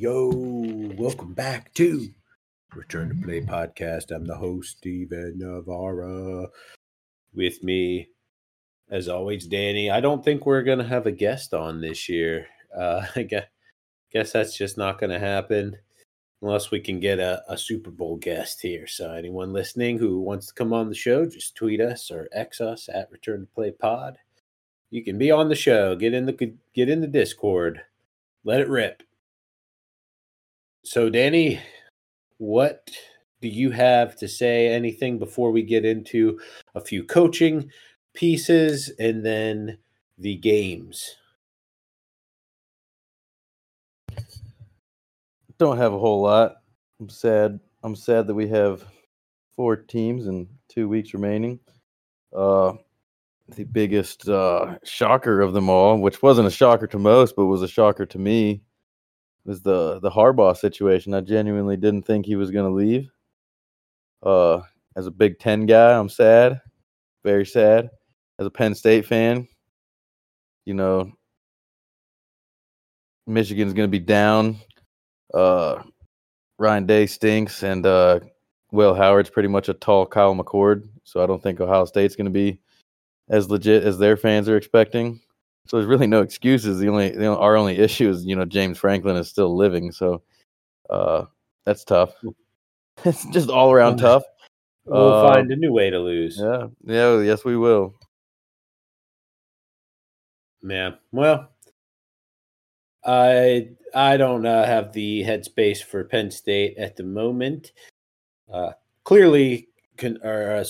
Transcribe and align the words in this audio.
Yo, 0.00 0.28
welcome 0.96 1.34
back 1.34 1.74
to 1.74 2.08
Return 2.72 3.08
to 3.08 3.26
Play 3.26 3.40
podcast. 3.40 4.14
I'm 4.14 4.24
the 4.26 4.36
host, 4.36 4.78
Steven 4.78 5.34
Navarra. 5.38 6.46
With 7.34 7.64
me, 7.64 8.08
as 8.88 9.08
always, 9.08 9.48
Danny. 9.48 9.90
I 9.90 10.00
don't 10.00 10.24
think 10.24 10.46
we're 10.46 10.62
going 10.62 10.78
to 10.78 10.86
have 10.86 11.06
a 11.06 11.10
guest 11.10 11.52
on 11.52 11.80
this 11.80 12.08
year. 12.08 12.46
Uh, 12.72 13.06
I 13.16 13.24
guess, 13.24 13.46
guess 14.12 14.30
that's 14.30 14.56
just 14.56 14.78
not 14.78 15.00
going 15.00 15.10
to 15.10 15.18
happen 15.18 15.76
unless 16.42 16.70
we 16.70 16.78
can 16.78 17.00
get 17.00 17.18
a, 17.18 17.42
a 17.48 17.58
Super 17.58 17.90
Bowl 17.90 18.18
guest 18.18 18.62
here. 18.62 18.86
So, 18.86 19.10
anyone 19.10 19.52
listening 19.52 19.98
who 19.98 20.20
wants 20.20 20.46
to 20.46 20.54
come 20.54 20.72
on 20.72 20.88
the 20.88 20.94
show, 20.94 21.26
just 21.26 21.56
tweet 21.56 21.80
us 21.80 22.08
or 22.12 22.28
X 22.30 22.60
us 22.60 22.88
at 22.88 23.10
Return 23.10 23.40
to 23.40 23.46
Play 23.46 23.72
Pod. 23.72 24.16
You 24.90 25.02
can 25.02 25.18
be 25.18 25.32
on 25.32 25.48
the 25.48 25.56
show. 25.56 25.96
Get 25.96 26.14
in 26.14 26.24
the 26.24 26.54
get 26.72 26.88
in 26.88 27.00
the 27.00 27.08
Discord. 27.08 27.82
Let 28.44 28.60
it 28.60 28.68
rip. 28.68 29.02
So, 30.88 31.10
Danny, 31.10 31.60
what 32.38 32.90
do 33.42 33.48
you 33.48 33.70
have 33.72 34.16
to 34.16 34.26
say? 34.26 34.68
Anything 34.68 35.18
before 35.18 35.50
we 35.50 35.62
get 35.62 35.84
into 35.84 36.40
a 36.74 36.80
few 36.80 37.04
coaching 37.04 37.70
pieces 38.14 38.90
and 38.98 39.22
then 39.22 39.76
the 40.16 40.36
games? 40.36 41.16
Don't 45.58 45.76
have 45.76 45.92
a 45.92 45.98
whole 45.98 46.22
lot. 46.22 46.62
I'm 46.98 47.10
sad. 47.10 47.60
I'm 47.82 47.94
sad 47.94 48.26
that 48.26 48.34
we 48.34 48.48
have 48.48 48.82
four 49.54 49.76
teams 49.76 50.26
and 50.26 50.46
two 50.70 50.88
weeks 50.88 51.12
remaining. 51.12 51.60
Uh, 52.34 52.72
the 53.50 53.64
biggest 53.64 54.26
uh, 54.26 54.78
shocker 54.84 55.42
of 55.42 55.52
them 55.52 55.68
all, 55.68 55.98
which 55.98 56.22
wasn't 56.22 56.48
a 56.48 56.50
shocker 56.50 56.86
to 56.86 56.98
most, 56.98 57.36
but 57.36 57.44
was 57.44 57.60
a 57.60 57.68
shocker 57.68 58.06
to 58.06 58.18
me, 58.18 58.62
was 59.48 59.62
the 59.62 59.98
the 60.00 60.10
Harbaugh 60.10 60.56
situation. 60.56 61.14
I 61.14 61.22
genuinely 61.22 61.78
didn't 61.78 62.02
think 62.02 62.26
he 62.26 62.36
was 62.36 62.50
going 62.50 62.66
to 62.66 62.76
leave. 62.76 63.10
Uh, 64.22 64.60
as 64.94 65.06
a 65.06 65.10
Big 65.10 65.38
Ten 65.38 65.64
guy, 65.64 65.98
I'm 65.98 66.10
sad, 66.10 66.60
very 67.24 67.46
sad. 67.46 67.88
As 68.38 68.46
a 68.46 68.50
Penn 68.50 68.74
State 68.74 69.06
fan, 69.06 69.48
you 70.66 70.74
know, 70.74 71.10
Michigan's 73.26 73.72
going 73.72 73.88
to 73.88 73.90
be 73.90 74.04
down. 74.04 74.58
Uh, 75.32 75.82
Ryan 76.58 76.86
Day 76.86 77.06
stinks, 77.06 77.62
and 77.62 77.86
uh, 77.86 78.20
Will 78.70 78.94
Howard's 78.94 79.30
pretty 79.30 79.48
much 79.48 79.70
a 79.70 79.74
tall 79.74 80.04
Kyle 80.04 80.34
McCord. 80.34 80.88
So 81.04 81.22
I 81.22 81.26
don't 81.26 81.42
think 81.42 81.58
Ohio 81.60 81.86
State's 81.86 82.16
going 82.16 82.26
to 82.26 82.30
be 82.30 82.60
as 83.30 83.50
legit 83.50 83.82
as 83.82 83.98
their 83.98 84.18
fans 84.18 84.48
are 84.48 84.58
expecting. 84.58 85.20
So 85.68 85.76
there's 85.76 85.86
really 85.86 86.06
no 86.06 86.22
excuses. 86.22 86.78
The 86.78 86.88
only, 86.88 87.10
the 87.10 87.26
only 87.26 87.40
our 87.40 87.56
only 87.56 87.76
issue 87.76 88.08
is 88.08 88.24
you 88.24 88.34
know 88.34 88.46
James 88.46 88.78
Franklin 88.78 89.16
is 89.16 89.28
still 89.28 89.54
living, 89.54 89.92
so 89.92 90.22
uh, 90.88 91.24
that's 91.64 91.84
tough. 91.84 92.14
it's 93.04 93.26
just 93.26 93.50
all 93.50 93.70
around 93.70 93.98
tough. 93.98 94.24
We'll 94.90 95.12
uh, 95.12 95.34
find 95.34 95.50
a 95.50 95.56
new 95.56 95.70
way 95.70 95.90
to 95.90 95.98
lose. 95.98 96.38
Yeah, 96.40 96.68
yeah, 96.82 97.20
yes, 97.20 97.44
we 97.44 97.58
will. 97.58 97.94
Man, 100.62 100.96
well, 101.12 101.50
I 103.04 103.68
I 103.94 104.16
don't 104.16 104.46
uh, 104.46 104.64
have 104.64 104.94
the 104.94 105.24
headspace 105.24 105.84
for 105.84 106.04
Penn 106.04 106.30
State 106.30 106.78
at 106.78 106.96
the 106.96 107.02
moment. 107.02 107.72
Uh, 108.50 108.72
clearly, 109.04 109.68
can, 109.98 110.18
are 110.24 110.56
uh, 110.56 110.64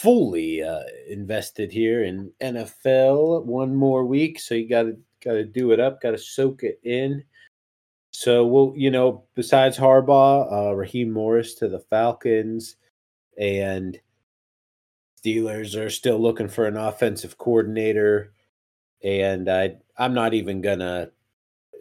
fully 0.00 0.62
uh, 0.62 0.82
invested 1.08 1.72
here 1.72 2.04
in 2.04 2.30
NFL. 2.40 3.44
One 3.44 3.74
more 3.74 4.04
week, 4.04 4.38
so 4.38 4.54
you 4.54 4.68
got 4.68 4.84
to 4.84 4.96
got 5.24 5.32
to 5.32 5.44
do 5.44 5.72
it 5.72 5.80
up, 5.80 6.00
got 6.00 6.12
to 6.12 6.18
soak 6.18 6.62
it 6.62 6.78
in. 6.82 7.24
So 8.10 8.46
we'll, 8.46 8.72
you 8.76 8.90
know, 8.90 9.24
besides 9.34 9.76
Harbaugh, 9.76 10.70
uh, 10.70 10.74
Raheem 10.74 11.10
Morris 11.10 11.54
to 11.56 11.68
the 11.68 11.80
Falcons, 11.80 12.76
and 13.38 13.98
Steelers 15.22 15.76
are 15.76 15.90
still 15.90 16.18
looking 16.18 16.48
for 16.48 16.66
an 16.66 16.76
offensive 16.76 17.36
coordinator, 17.38 18.32
and 19.02 19.48
I 19.48 19.76
I'm 19.98 20.14
not 20.14 20.34
even 20.34 20.60
gonna 20.60 21.10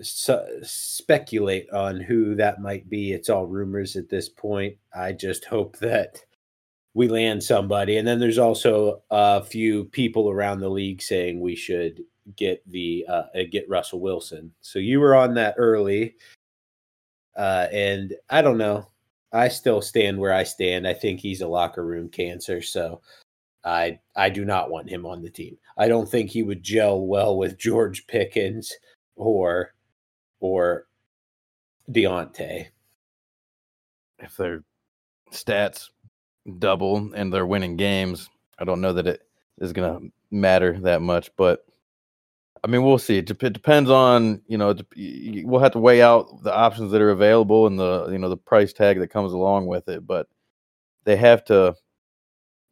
su- 0.01 0.59
speculate 0.63 1.69
on 1.71 1.99
who 1.99 2.35
that 2.35 2.61
might 2.61 2.89
be. 2.89 3.11
It's 3.13 3.29
all 3.29 3.45
rumors 3.45 3.95
at 3.95 4.09
this 4.09 4.29
point. 4.29 4.77
I 4.93 5.13
just 5.13 5.45
hope 5.45 5.77
that 5.79 6.19
we 6.95 7.09
land 7.09 7.43
somebody. 7.43 7.97
And 7.97 8.07
then 8.07 8.19
there's 8.19 8.39
also 8.39 9.03
a 9.11 9.43
few 9.43 9.83
people 9.85 10.29
around 10.29 10.61
the 10.61 10.69
league 10.69 11.01
saying 11.01 11.39
we 11.39 11.55
should 11.55 12.01
get 12.37 12.67
the 12.71 13.05
uh, 13.07 13.23
get 13.51 13.69
Russell 13.69 13.99
Wilson. 13.99 14.51
So 14.61 14.79
you 14.79 14.99
were 14.99 15.13
on 15.13 15.35
that 15.35 15.55
early, 15.57 16.15
uh, 17.35 17.67
and 17.71 18.15
I 18.29 18.41
don't 18.41 18.57
know. 18.57 18.87
I 19.33 19.49
still 19.49 19.81
stand 19.81 20.17
where 20.17 20.33
I 20.33 20.43
stand. 20.43 20.87
I 20.87 20.93
think 20.93 21.19
he's 21.19 21.41
a 21.41 21.47
locker 21.47 21.85
room 21.85 22.07
cancer. 22.09 22.61
So 22.61 23.01
I 23.65 23.99
I 24.15 24.29
do 24.29 24.45
not 24.45 24.71
want 24.71 24.89
him 24.89 25.05
on 25.05 25.21
the 25.21 25.29
team. 25.29 25.57
I 25.77 25.89
don't 25.89 26.09
think 26.09 26.29
he 26.29 26.43
would 26.43 26.63
gel 26.63 27.05
well 27.05 27.37
with 27.37 27.59
George 27.59 28.07
Pickens 28.07 28.73
or 29.17 29.73
or 30.39 30.87
Diontae. 31.91 32.67
If 34.19 34.37
their 34.37 34.63
stats 35.33 35.89
double 36.59 37.11
and 37.13 37.33
they're 37.33 37.45
winning 37.45 37.75
games, 37.75 38.29
I 38.59 38.65
don't 38.65 38.81
know 38.81 38.93
that 38.93 39.07
it 39.07 39.21
is 39.59 39.73
going 39.73 39.99
to 39.99 40.11
matter 40.31 40.79
that 40.81 41.01
much. 41.01 41.31
But 41.37 41.65
I 42.63 42.67
mean, 42.67 42.83
we'll 42.83 42.97
see. 42.97 43.17
It, 43.17 43.25
depends 43.25 43.89
on 43.89 44.41
you 44.47 44.57
know 44.57 44.75
we'll 44.95 45.61
have 45.61 45.73
to 45.73 45.79
weigh 45.79 46.01
out 46.01 46.43
the 46.43 46.53
options 46.53 46.91
that 46.91 47.01
are 47.01 47.11
available 47.11 47.67
and 47.67 47.77
the 47.77 48.07
you 48.11 48.17
know 48.17 48.29
the 48.29 48.37
price 48.37 48.73
tag 48.73 48.99
that 48.99 49.09
comes 49.09 49.33
along 49.33 49.67
with 49.67 49.87
it. 49.87 50.05
But 50.05 50.27
they 51.03 51.15
have 51.15 51.45
to 51.45 51.75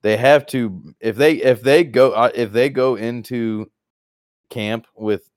they 0.01 0.17
have 0.17 0.45
to 0.47 0.95
if 0.99 1.15
they 1.15 1.35
if 1.35 1.61
they 1.61 1.83
go 1.83 2.11
uh, 2.11 2.31
if 2.33 2.51
they 2.51 2.69
go 2.69 2.95
into 2.95 3.71
camp 4.49 4.87
with 4.95 5.29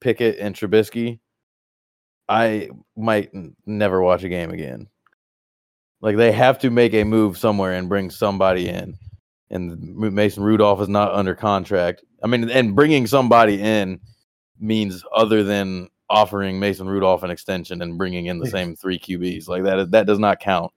Pickett 0.00 0.38
and 0.38 0.54
Trubisky, 0.54 1.20
I 2.28 2.70
might 2.96 3.30
never 3.66 4.02
watch 4.02 4.24
a 4.24 4.28
game 4.28 4.50
again. 4.50 4.88
Like 6.02 6.16
they 6.16 6.32
have 6.32 6.58
to 6.58 6.70
make 6.70 6.92
a 6.92 7.04
move 7.04 7.38
somewhere 7.38 7.72
and 7.72 7.88
bring 7.88 8.10
somebody 8.10 8.68
in. 8.68 8.98
And 9.50 9.96
Mason 9.96 10.42
Rudolph 10.42 10.80
is 10.80 10.88
not 10.88 11.12
under 11.12 11.34
contract. 11.34 12.02
I 12.22 12.26
mean, 12.26 12.50
and 12.50 12.74
bringing 12.74 13.06
somebody 13.06 13.60
in 13.60 14.00
means 14.58 15.04
other 15.14 15.42
than 15.42 15.88
offering 16.10 16.58
Mason 16.58 16.88
Rudolph 16.88 17.22
an 17.22 17.30
extension 17.30 17.80
and 17.80 17.96
bringing 17.96 18.26
in 18.26 18.38
the 18.38 18.50
same 18.50 18.74
three 18.76 18.98
QBs. 18.98 19.48
Like 19.48 19.62
that, 19.64 19.90
that 19.92 20.06
does 20.06 20.18
not 20.18 20.40
count. 20.40 20.72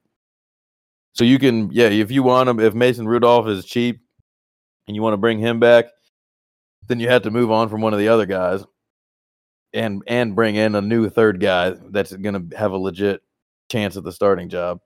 So 1.13 1.23
you 1.23 1.39
can, 1.39 1.71
yeah, 1.71 1.87
if 1.87 2.11
you 2.11 2.23
want 2.23 2.49
him, 2.49 2.59
if 2.59 2.73
Mason 2.73 3.07
Rudolph 3.07 3.47
is 3.47 3.65
cheap 3.65 4.01
and 4.87 4.95
you 4.95 5.01
want 5.01 5.13
to 5.13 5.17
bring 5.17 5.39
him 5.39 5.59
back, 5.59 5.85
then 6.87 6.99
you 6.99 7.07
have 7.09 7.23
to 7.23 7.31
move 7.31 7.51
on 7.51 7.69
from 7.69 7.81
one 7.81 7.93
of 7.93 7.99
the 7.99 8.09
other 8.09 8.25
guys 8.25 8.63
and 9.73 10.03
and 10.07 10.35
bring 10.35 10.55
in 10.55 10.75
a 10.75 10.81
new 10.81 11.09
third 11.09 11.39
guy 11.39 11.73
that's 11.89 12.13
going 12.13 12.49
to 12.49 12.57
have 12.57 12.71
a 12.71 12.77
legit 12.77 13.21
chance 13.69 13.97
at 13.97 14.03
the 14.03 14.11
starting 14.11 14.49
job. 14.49 14.79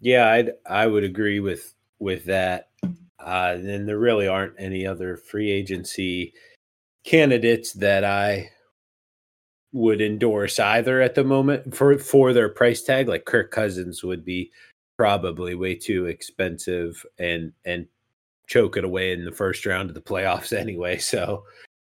Yeah, 0.00 0.28
I'd 0.30 0.52
I 0.66 0.86
would 0.86 1.04
agree 1.04 1.40
with 1.40 1.74
with 1.98 2.24
that. 2.26 2.68
Uh, 3.18 3.56
and 3.56 3.88
there 3.88 3.98
really 3.98 4.28
aren't 4.28 4.54
any 4.58 4.86
other 4.86 5.16
free 5.16 5.50
agency 5.50 6.34
candidates 7.04 7.72
that 7.74 8.04
I 8.04 8.50
would 9.72 10.00
endorse 10.00 10.58
either 10.60 11.00
at 11.00 11.14
the 11.14 11.24
moment 11.24 11.74
for 11.74 11.98
for 11.98 12.32
their 12.32 12.48
price 12.48 12.82
tag. 12.82 13.08
Like 13.08 13.24
Kirk 13.24 13.50
Cousins 13.50 14.02
would 14.04 14.24
be 14.24 14.50
probably 14.96 15.54
way 15.54 15.74
too 15.74 16.06
expensive 16.06 17.04
and 17.18 17.52
and 17.64 17.86
choke 18.46 18.76
it 18.76 18.84
away 18.84 19.12
in 19.12 19.24
the 19.24 19.32
first 19.32 19.66
round 19.66 19.88
of 19.90 19.94
the 19.94 20.00
playoffs 20.02 20.52
anyway. 20.58 20.98
So 20.98 21.44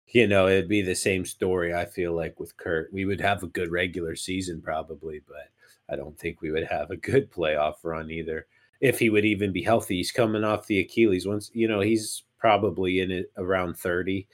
you 0.08 0.26
know 0.28 0.46
it'd 0.48 0.68
be 0.68 0.82
the 0.82 0.94
same 0.94 1.24
story. 1.24 1.74
I 1.74 1.86
feel 1.86 2.14
like 2.14 2.38
with 2.40 2.56
Kirk, 2.56 2.88
we 2.92 3.04
would 3.06 3.20
have 3.20 3.42
a 3.42 3.48
good 3.48 3.70
regular 3.72 4.16
season 4.16 4.62
probably, 4.62 5.20
but 5.26 5.48
I 5.90 5.96
don't 5.96 6.18
think 6.18 6.40
we 6.40 6.50
would 6.50 6.66
have 6.66 6.90
a 6.90 6.96
good 6.96 7.30
playoff 7.30 7.74
run 7.82 8.10
either. 8.10 8.46
If 8.80 8.98
he 8.98 9.10
would 9.10 9.24
even 9.24 9.52
be 9.52 9.62
healthy, 9.62 9.96
he's 9.96 10.12
coming 10.12 10.44
off 10.44 10.66
the 10.66 10.80
Achilles. 10.80 11.26
Once 11.26 11.50
you 11.54 11.68
know, 11.68 11.80
he's 11.80 12.24
probably 12.38 13.00
in 13.00 13.10
it 13.10 13.30
around 13.36 13.78
thirty, 13.78 14.26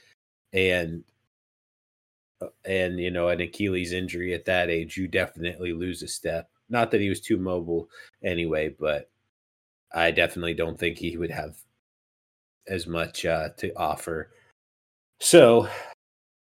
and 0.53 1.05
uh, 2.41 2.47
and 2.65 2.99
you 2.99 3.11
know, 3.11 3.29
an 3.29 3.41
Achilles 3.41 3.93
injury 3.93 4.35
at 4.35 4.45
that 4.47 4.71
age, 4.71 4.97
you 4.97 5.09
definitely 5.09 5.73
lose 5.73 6.03
a 6.03 6.09
step. 6.09 6.49
Not 6.69 6.91
that 6.91 7.01
he 7.01 7.09
was 7.09 7.21
too 7.21 7.37
mobile 7.37 7.89
anyway, 8.23 8.75
but 8.79 9.11
I 9.93 10.11
definitely 10.11 10.55
don't 10.55 10.79
think 10.79 10.99
he 10.99 11.17
would 11.17 11.31
have 11.31 11.57
as 12.69 12.87
much 12.87 13.27
uh, 13.27 13.51
to 13.59 13.73
offer. 13.77 14.31
So, 15.21 15.69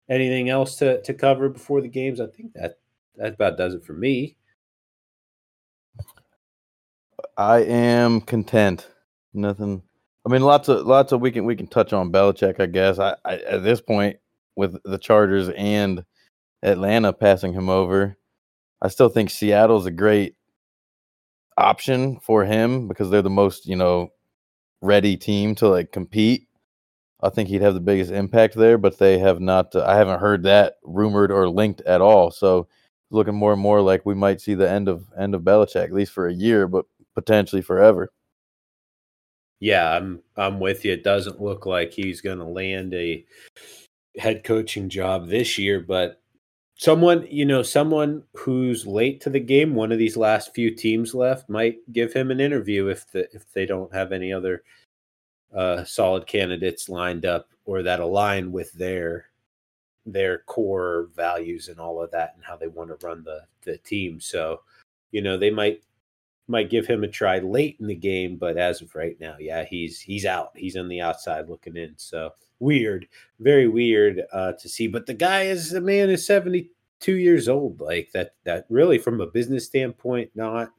anything 0.09 0.49
else 0.49 0.75
to 0.77 1.01
to 1.01 1.13
cover 1.13 1.49
before 1.49 1.81
the 1.81 1.87
games? 1.87 2.19
I 2.21 2.27
think 2.27 2.53
that 2.53 2.79
that 3.15 3.33
about 3.33 3.57
does 3.57 3.73
it 3.73 3.85
for 3.85 3.93
me. 3.93 4.37
I 7.37 7.59
am 7.59 8.21
content. 8.21 8.87
Nothing. 9.33 9.83
I 10.25 10.29
mean, 10.29 10.41
lots 10.41 10.69
of 10.69 10.85
lots 10.85 11.11
of 11.11 11.21
we 11.21 11.31
can 11.31 11.45
we 11.45 11.55
can 11.55 11.67
touch 11.67 11.93
on 11.93 12.11
Belichick. 12.11 12.59
I 12.59 12.67
guess. 12.67 12.99
I, 12.99 13.15
I 13.25 13.37
at 13.37 13.63
this 13.63 13.81
point, 13.81 14.17
with 14.55 14.77
the 14.83 14.97
Chargers 14.97 15.49
and 15.49 16.05
Atlanta 16.61 17.13
passing 17.13 17.53
him 17.53 17.69
over. 17.69 18.17
I 18.81 18.87
still 18.89 19.09
think 19.09 19.29
Seattle's 19.29 19.85
a 19.85 19.91
great 19.91 20.35
option 21.57 22.19
for 22.19 22.43
him 22.45 22.87
because 22.87 23.09
they're 23.09 23.21
the 23.21 23.29
most, 23.29 23.65
you 23.65 23.75
know, 23.75 24.09
ready 24.81 25.15
team 25.17 25.55
to 25.55 25.67
like 25.69 25.91
compete. 25.91 26.47
I 27.21 27.29
think 27.29 27.47
he'd 27.47 27.61
have 27.61 27.73
the 27.73 27.79
biggest 27.79 28.11
impact 28.11 28.55
there, 28.55 28.77
but 28.77 28.97
they 28.97 29.17
have 29.19 29.39
not. 29.39 29.75
Uh, 29.75 29.85
I 29.85 29.95
haven't 29.95 30.19
heard 30.19 30.43
that 30.43 30.75
rumored 30.83 31.31
or 31.31 31.47
linked 31.47 31.81
at 31.81 32.01
all. 32.01 32.31
So 32.31 32.67
looking 33.11 33.35
more 33.35 33.53
and 33.53 33.61
more 33.61 33.81
like 33.81 34.05
we 34.05 34.15
might 34.15 34.41
see 34.41 34.55
the 34.55 34.69
end 34.69 34.89
of 34.89 35.05
end 35.17 35.33
of 35.35 35.41
Belichick, 35.41 35.85
at 35.85 35.93
least 35.93 36.11
for 36.11 36.27
a 36.27 36.33
year, 36.33 36.67
but 36.67 36.85
potentially 37.15 37.61
forever. 37.61 38.09
Yeah, 39.59 39.95
I'm 39.95 40.21
I'm 40.35 40.59
with 40.59 40.83
you. 40.83 40.91
It 40.91 41.03
doesn't 41.03 41.41
look 41.41 41.65
like 41.65 41.91
he's 41.91 42.21
going 42.21 42.39
to 42.39 42.45
land 42.45 42.93
a 42.93 43.25
head 44.17 44.43
coaching 44.43 44.89
job 44.89 45.27
this 45.27 45.57
year, 45.57 45.79
but 45.79 46.21
someone, 46.75 47.25
you 47.29 47.45
know, 47.45 47.63
someone 47.63 48.23
who's 48.35 48.85
late 48.85 49.21
to 49.21 49.29
the 49.29 49.39
game, 49.39 49.75
one 49.75 49.91
of 49.91 49.97
these 49.97 50.17
last 50.17 50.53
few 50.53 50.69
teams 50.75 51.13
left 51.15 51.49
might 51.49 51.77
give 51.93 52.13
him 52.13 52.31
an 52.31 52.39
interview 52.39 52.87
if 52.87 53.09
the 53.11 53.27
if 53.33 53.51
they 53.53 53.65
don't 53.65 53.93
have 53.93 54.11
any 54.11 54.33
other 54.33 54.63
uh, 55.55 55.83
solid 55.83 56.27
candidates 56.27 56.89
lined 56.89 57.25
up 57.25 57.49
or 57.65 57.83
that 57.83 57.99
align 57.99 58.51
with 58.51 58.71
their 58.73 59.27
their 60.05 60.39
core 60.39 61.09
values 61.15 61.69
and 61.69 61.79
all 61.79 62.01
of 62.03 62.11
that 62.11 62.33
and 62.35 62.43
how 62.43 62.57
they 62.57 62.67
want 62.67 62.89
to 62.89 63.05
run 63.05 63.23
the 63.23 63.41
the 63.63 63.77
team. 63.77 64.19
So, 64.19 64.61
you 65.11 65.21
know, 65.21 65.37
they 65.37 65.51
might 65.51 65.81
might 66.47 66.69
give 66.69 66.85
him 66.85 67.03
a 67.03 67.07
try 67.07 67.39
late 67.39 67.77
in 67.79 67.87
the 67.87 67.95
game, 67.95 68.35
but 68.35 68.57
as 68.57 68.81
of 68.81 68.93
right 68.95 69.17
now, 69.19 69.35
yeah, 69.39 69.63
he's 69.63 69.99
he's 69.99 70.25
out. 70.25 70.51
He's 70.55 70.75
on 70.75 70.87
the 70.87 71.01
outside 71.01 71.49
looking 71.49 71.77
in. 71.77 71.93
So 71.97 72.31
weird, 72.59 73.07
very 73.39 73.67
weird 73.67 74.23
uh, 74.31 74.53
to 74.53 74.69
see. 74.69 74.87
But 74.87 75.05
the 75.05 75.13
guy 75.13 75.43
is 75.43 75.71
the 75.71 75.81
man 75.81 76.09
is 76.09 76.25
seventy 76.25 76.71
two 76.99 77.15
years 77.15 77.47
old. 77.47 77.79
Like 77.81 78.11
that 78.13 78.35
that 78.43 78.65
really 78.69 78.97
from 78.97 79.21
a 79.21 79.27
business 79.27 79.65
standpoint, 79.65 80.31
not 80.35 80.71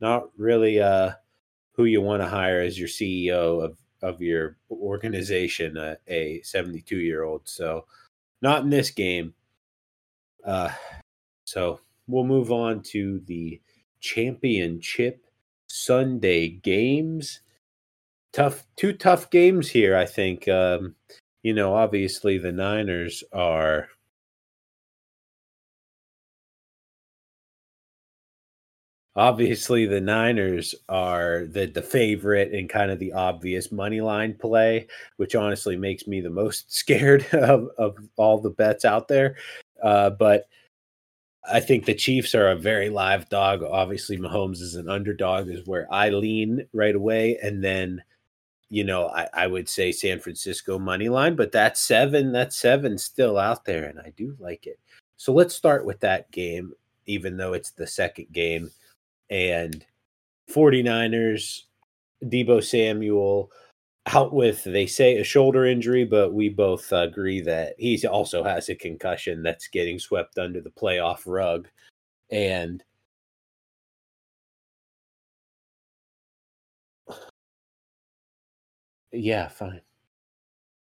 not 0.00 0.30
really 0.36 0.80
uh, 0.80 1.12
who 1.72 1.84
you 1.84 2.00
want 2.00 2.22
to 2.22 2.28
hire 2.28 2.60
as 2.60 2.78
your 2.78 2.88
CEO 2.88 3.64
of 3.64 3.78
of 4.02 4.20
your 4.20 4.58
organization, 4.70 5.78
uh, 5.78 5.96
a 6.08 6.42
seventy 6.42 6.82
two 6.82 6.98
year 6.98 7.24
old. 7.24 7.42
So 7.44 7.86
not 8.42 8.62
in 8.62 8.70
this 8.70 8.90
game. 8.90 9.34
Uh, 10.44 10.70
so 11.44 11.80
we'll 12.06 12.24
move 12.24 12.52
on 12.52 12.82
to 12.82 13.20
the 13.26 13.60
championship 14.00 15.24
Sunday 15.66 16.48
games. 16.48 17.40
Tough, 18.32 18.66
two 18.76 18.92
tough 18.92 19.30
games 19.30 19.68
here. 19.70 19.96
I 19.96 20.06
think. 20.06 20.48
Um, 20.48 20.94
you 21.46 21.54
know, 21.54 21.76
obviously 21.76 22.38
the 22.38 22.50
Niners 22.50 23.22
are. 23.32 23.88
Obviously, 29.14 29.86
the 29.86 30.00
Niners 30.00 30.74
are 30.88 31.46
the 31.46 31.66
the 31.66 31.82
favorite 31.82 32.52
and 32.52 32.68
kind 32.68 32.90
of 32.90 32.98
the 32.98 33.12
obvious 33.12 33.70
money 33.70 34.00
line 34.00 34.34
play, 34.34 34.88
which 35.18 35.36
honestly 35.36 35.76
makes 35.76 36.08
me 36.08 36.20
the 36.20 36.30
most 36.30 36.72
scared 36.74 37.24
of, 37.32 37.68
of 37.78 37.96
all 38.16 38.38
the 38.40 38.50
bets 38.50 38.84
out 38.84 39.06
there. 39.06 39.36
Uh, 39.82 40.10
but 40.10 40.48
I 41.50 41.60
think 41.60 41.84
the 41.84 41.94
Chiefs 41.94 42.34
are 42.34 42.48
a 42.48 42.56
very 42.56 42.90
live 42.90 43.28
dog. 43.28 43.62
Obviously, 43.62 44.18
Mahomes 44.18 44.60
is 44.60 44.74
an 44.74 44.88
underdog, 44.88 45.48
is 45.48 45.66
where 45.66 45.86
I 45.92 46.10
lean 46.10 46.66
right 46.72 46.94
away. 46.94 47.38
And 47.42 47.62
then, 47.62 48.02
you 48.68 48.84
know, 48.84 49.08
I, 49.08 49.28
I 49.32 49.46
would 49.46 49.68
say 49.68 49.92
San 49.92 50.18
Francisco 50.18 50.78
money 50.78 51.08
line, 51.08 51.36
but 51.36 51.52
that's 51.52 51.80
seven, 51.80 52.32
that's 52.32 52.56
seven 52.56 52.98
still 52.98 53.38
out 53.38 53.64
there, 53.64 53.84
and 53.84 54.00
I 54.00 54.12
do 54.16 54.36
like 54.38 54.66
it. 54.66 54.78
So 55.16 55.32
let's 55.32 55.54
start 55.54 55.84
with 55.84 56.00
that 56.00 56.30
game, 56.30 56.72
even 57.06 57.36
though 57.36 57.52
it's 57.52 57.70
the 57.70 57.86
second 57.86 58.26
game. 58.32 58.70
And 59.30 59.84
49ers, 60.50 61.62
Deebo 62.24 62.62
Samuel, 62.62 63.50
out 64.06 64.32
with 64.32 64.64
they 64.64 64.86
say 64.86 65.18
a 65.18 65.24
shoulder 65.24 65.66
injury, 65.66 66.04
but 66.04 66.32
we 66.32 66.48
both 66.48 66.92
agree 66.92 67.40
that 67.42 67.74
he 67.78 68.04
also 68.06 68.44
has 68.44 68.68
a 68.68 68.74
concussion 68.74 69.42
that's 69.42 69.68
getting 69.68 69.98
swept 69.98 70.38
under 70.38 70.60
the 70.60 70.70
playoff 70.70 71.22
rug. 71.26 71.68
And 72.30 72.82
yeah, 79.12 79.48
fine. 79.48 79.80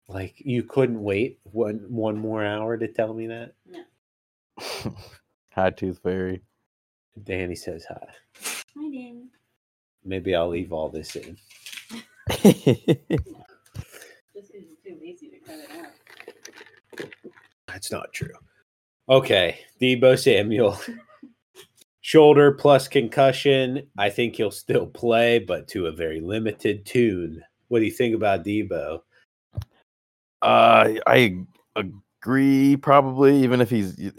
Like 0.07 0.35
you 0.37 0.63
couldn't 0.63 1.01
wait 1.01 1.39
one 1.43 1.85
one 1.87 2.17
more 2.17 2.43
hour 2.43 2.77
to 2.77 2.87
tell 2.87 3.13
me 3.13 3.27
that? 3.27 3.53
No. 3.65 4.95
hi, 5.53 5.69
Tooth 5.69 5.99
Fairy. 6.01 6.41
Danny 7.23 7.55
says 7.55 7.85
hi. 7.87 8.07
Hi, 8.77 8.83
Danny. 8.83 9.25
Maybe 10.03 10.33
I'll 10.33 10.49
leave 10.49 10.73
all 10.73 10.89
this 10.89 11.15
in. 11.15 11.37
Just 12.43 12.53
because 14.53 14.77
too 14.85 14.97
lazy 15.01 15.29
to 15.29 15.39
cut 15.39 15.59
it 15.59 15.69
out. 15.79 15.87
That's 17.67 17.91
not 17.91 18.13
true. 18.13 18.33
Okay, 19.07 19.59
Deebo 19.81 20.17
Samuel. 20.17 20.79
Shoulder 22.01 22.51
plus 22.51 22.87
concussion. 22.87 23.87
I 23.97 24.09
think 24.09 24.35
he'll 24.35 24.51
still 24.51 24.87
play, 24.87 25.39
but 25.39 25.67
to 25.69 25.87
a 25.87 25.91
very 25.91 26.21
limited 26.21 26.85
tune. 26.85 27.43
What 27.67 27.79
do 27.79 27.85
you 27.85 27.91
think 27.91 28.15
about 28.15 28.45
Deebo? 28.45 29.01
Uh, 30.41 30.93
I 31.07 31.37
agree. 31.75 32.77
Probably, 32.77 33.43
even 33.43 33.61
if 33.61 33.69
he's, 33.69 34.11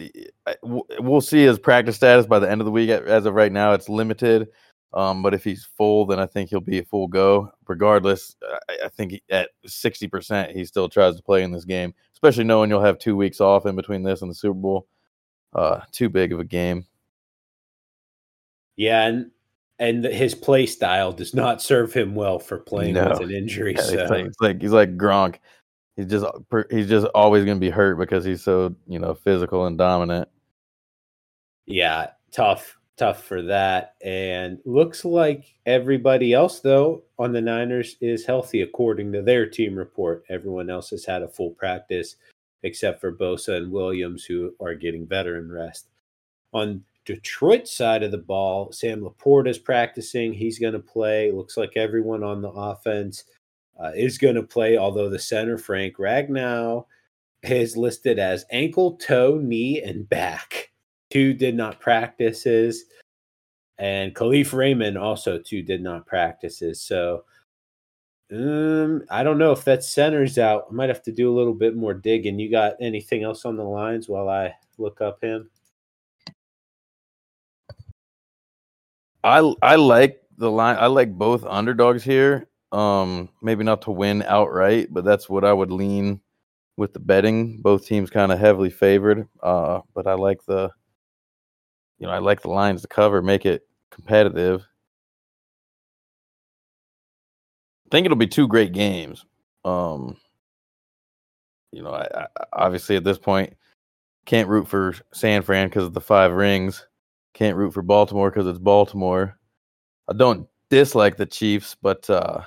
we'll 0.63 1.21
see 1.21 1.45
his 1.45 1.59
practice 1.59 1.97
status 1.97 2.27
by 2.27 2.39
the 2.39 2.51
end 2.51 2.61
of 2.61 2.65
the 2.65 2.71
week. 2.71 2.91
As 2.91 3.27
of 3.27 3.35
right 3.35 3.53
now, 3.53 3.73
it's 3.73 3.89
limited. 3.89 4.49
Um, 4.93 5.23
but 5.23 5.35
if 5.35 5.45
he's 5.45 5.65
full, 5.65 6.05
then 6.07 6.19
I 6.19 6.27
think 6.27 6.51
he'll 6.51 6.61
be 6.61 6.79
a 6.81 6.85
full 6.85 7.07
go. 7.07 7.53
Regardless, 7.69 8.35
I, 8.69 8.87
I 8.87 8.89
think 8.89 9.13
he, 9.13 9.23
at 9.31 9.51
sixty 9.67 10.09
percent, 10.09 10.51
he 10.51 10.65
still 10.65 10.89
tries 10.89 11.17
to 11.17 11.23
play 11.23 11.43
in 11.43 11.53
this 11.53 11.65
game, 11.65 11.95
especially 12.13 12.45
knowing 12.45 12.71
you'll 12.71 12.83
have 12.83 12.99
two 12.99 13.17
weeks 13.17 13.41
off 13.41 13.67
in 13.67 13.77
between 13.77 14.03
this 14.03 14.23
and 14.23 14.31
the 14.31 14.35
Super 14.35 14.55
Bowl. 14.59 14.89
Uh, 15.53 15.81
too 15.93 16.09
big 16.09 16.33
of 16.33 16.41
a 16.41 16.45
game. 16.45 16.85
Yeah, 18.77 19.07
and 19.07 19.31
and 19.79 20.05
his 20.05 20.35
play 20.35 20.67
style 20.67 21.13
does 21.13 21.35
not 21.35 21.63
serve 21.63 21.93
him 21.93 22.15
well 22.15 22.39
for 22.39 22.59
playing 22.59 22.95
No. 22.95 23.11
with 23.11 23.21
an 23.21 23.31
injury. 23.31 23.75
Yeah, 23.77 23.83
so 23.85 23.99
it's, 23.99 24.11
like, 24.11 24.27
it's 24.27 24.41
like 24.41 24.61
he's 24.63 24.73
like 24.73 24.97
Gronk. 24.97 25.37
He's 25.97 26.07
just 26.07 26.25
he's 26.71 26.89
just 26.89 27.07
always 27.15 27.45
going 27.45 27.57
to 27.57 27.61
be 27.61 27.71
hurt 27.71 27.97
because 27.97 28.25
he's 28.25 28.43
so 28.43 28.75
you 28.87 28.99
know 28.99 29.15
physical 29.15 29.67
and 29.67 29.79
dominant. 29.79 30.29
yeah, 31.67 32.09
tough, 32.32 32.79
tough 33.01 33.25
for 33.25 33.41
that. 33.41 33.95
And 34.03 34.59
looks 34.67 35.07
like 35.07 35.55
everybody 35.65 36.35
else, 36.35 36.61
though, 36.61 37.03
on 37.19 37.33
the 37.33 37.41
Niners 37.41 37.97
is 38.03 38.27
healthy 38.27 38.61
according 38.61 39.13
to 39.13 39.23
their 39.23 39.49
team 39.49 39.75
report. 39.75 40.23
Everyone 40.29 40.69
else 40.69 40.91
has 40.91 41.07
had 41.07 41.23
a 41.23 41.29
full 41.29 41.53
practice 41.53 42.17
except 42.63 43.01
for 43.01 43.17
Bosa 43.17 43.57
and 43.57 43.73
Williams, 43.73 44.27
who 44.27 44.55
are 44.61 44.75
getting 44.75 45.07
veteran 45.07 45.51
rest. 45.51 45.89
On 46.53 46.85
Detroit 47.07 47.67
side 47.67 48.03
of 48.03 48.11
the 48.11 48.19
ball, 48.19 48.71
Sam 48.71 49.01
LaPorta 49.01 49.49
is 49.49 49.59
practicing. 49.59 50.35
He's 50.35 50.59
going 50.59 50.75
to 50.75 50.79
play. 50.79 51.33
Looks 51.33 51.57
like 51.57 51.79
everyone 51.79 52.23
on 52.23 52.43
the 52.43 52.51
offense 52.51 53.25
uh, 53.83 53.93
is 53.97 54.19
going 54.19 54.35
to 54.35 54.43
play, 54.43 54.77
although 54.77 55.09
the 55.09 55.19
center, 55.19 55.57
Frank 55.57 55.97
Ragnow, 55.97 56.85
is 57.43 57.79
listed 57.79 58.19
as 58.19 58.45
ankle, 58.51 58.97
toe, 58.97 59.41
knee, 59.43 59.81
and 59.81 60.07
back. 60.07 60.59
Two 61.10 61.34
did 61.34 61.55
not 61.55 61.81
practices. 61.81 62.84
And 63.79 64.14
Kalif 64.14 64.52
Raymond 64.52 64.98
also 64.98 65.38
two 65.38 65.62
did 65.62 65.82
not 65.82 66.06
practices. 66.06 66.81
So 66.81 67.24
um, 68.32 69.02
I 69.10 69.22
don't 69.22 69.38
know 69.38 69.52
if 69.52 69.64
that 69.64 69.82
center's 69.82 70.38
out. 70.38 70.67
I 70.70 70.72
might 70.72 70.88
have 70.88 71.02
to 71.02 71.12
do 71.12 71.32
a 71.32 71.36
little 71.36 71.55
bit 71.55 71.74
more 71.74 71.94
digging. 71.94 72.38
You 72.38 72.50
got 72.50 72.74
anything 72.81 73.24
else 73.24 73.44
on 73.44 73.56
the 73.56 73.64
lines 73.64 74.08
while 74.08 74.29
I 74.29 74.55
look 74.79 75.00
up 75.00 75.22
him? 75.22 75.50
I 79.24 79.52
I 79.62 79.76
like 79.76 80.22
the 80.38 80.50
line. 80.50 80.76
I 80.79 80.86
like 80.86 81.12
both 81.12 81.44
underdogs 81.44 82.05
here. 82.05 82.48
Um, 82.72 83.29
maybe 83.43 83.64
not 83.64 83.82
to 83.82 83.90
win 83.90 84.22
outright, 84.22 84.88
but 84.90 85.05
that's 85.05 85.29
what 85.29 85.44
I 85.44 85.52
would 85.52 85.72
lean 85.72 86.20
with 86.76 86.93
the 86.93 87.00
betting. 87.00 87.60
Both 87.60 87.86
teams 87.86 88.10
kind 88.10 88.31
of 88.31 88.38
heavily 88.38 88.70
favored. 88.70 89.26
Uh, 89.43 89.81
but 89.94 90.06
I 90.06 90.14
like 90.14 90.44
the, 90.46 90.70
you 92.01 92.07
know, 92.07 92.13
I 92.13 92.19
like 92.19 92.41
the 92.41 92.49
lines 92.49 92.83
to 92.83 92.89
cover, 92.89 93.23
make 93.23 93.47
it 93.47 93.69
competitive. 93.93 94.67
I 97.87 97.89
think 97.93 98.07
it'll 98.07 98.17
be 98.17 98.27
two 98.27 98.49
great 98.49 98.73
games. 98.73 99.25
Um, 99.65 100.17
you 101.73 101.83
know, 101.83 101.93
I, 101.93 102.09
I 102.15 102.27
obviously 102.55 102.97
at 102.97 103.05
this 103.05 103.19
point 103.19 103.55
can't 104.25 104.49
root 104.49 104.67
for 104.67 104.95
San 105.13 105.43
Fran 105.43 105.69
because 105.69 105.85
of 105.85 105.93
the 105.93 106.01
five 106.01 106.33
rings. 106.33 106.87
Can't 107.35 107.57
root 107.57 107.75
for 107.75 107.83
Baltimore 107.83 108.31
because 108.31 108.47
it's 108.47 108.59
Baltimore. 108.59 109.39
I 110.09 110.15
don't 110.15 110.49
dislike 110.71 111.17
the 111.17 111.27
Chiefs, 111.27 111.77
but 111.81 112.09
uh, 112.09 112.41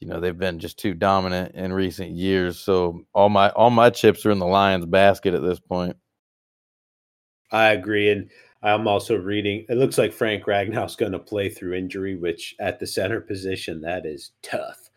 you 0.00 0.08
know 0.08 0.20
they've 0.20 0.38
been 0.38 0.58
just 0.58 0.78
too 0.78 0.92
dominant 0.92 1.54
in 1.54 1.72
recent 1.72 2.10
years. 2.10 2.58
So 2.58 3.00
all 3.14 3.30
my 3.30 3.48
all 3.50 3.70
my 3.70 3.88
chips 3.88 4.26
are 4.26 4.30
in 4.30 4.38
the 4.38 4.46
Lions 4.46 4.84
basket 4.84 5.32
at 5.32 5.42
this 5.42 5.60
point. 5.60 5.96
I 7.50 7.68
agree, 7.68 8.10
and 8.10 8.30
I'm 8.62 8.88
also 8.88 9.16
reading. 9.16 9.64
It 9.68 9.76
looks 9.76 9.98
like 9.98 10.12
Frank 10.12 10.46
Ragnow's 10.46 10.96
going 10.96 11.12
to 11.12 11.18
play 11.18 11.48
through 11.48 11.74
injury, 11.74 12.16
which 12.16 12.54
at 12.58 12.78
the 12.78 12.86
center 12.86 13.20
position 13.20 13.80
that 13.82 14.06
is 14.06 14.32
tough. 14.42 14.90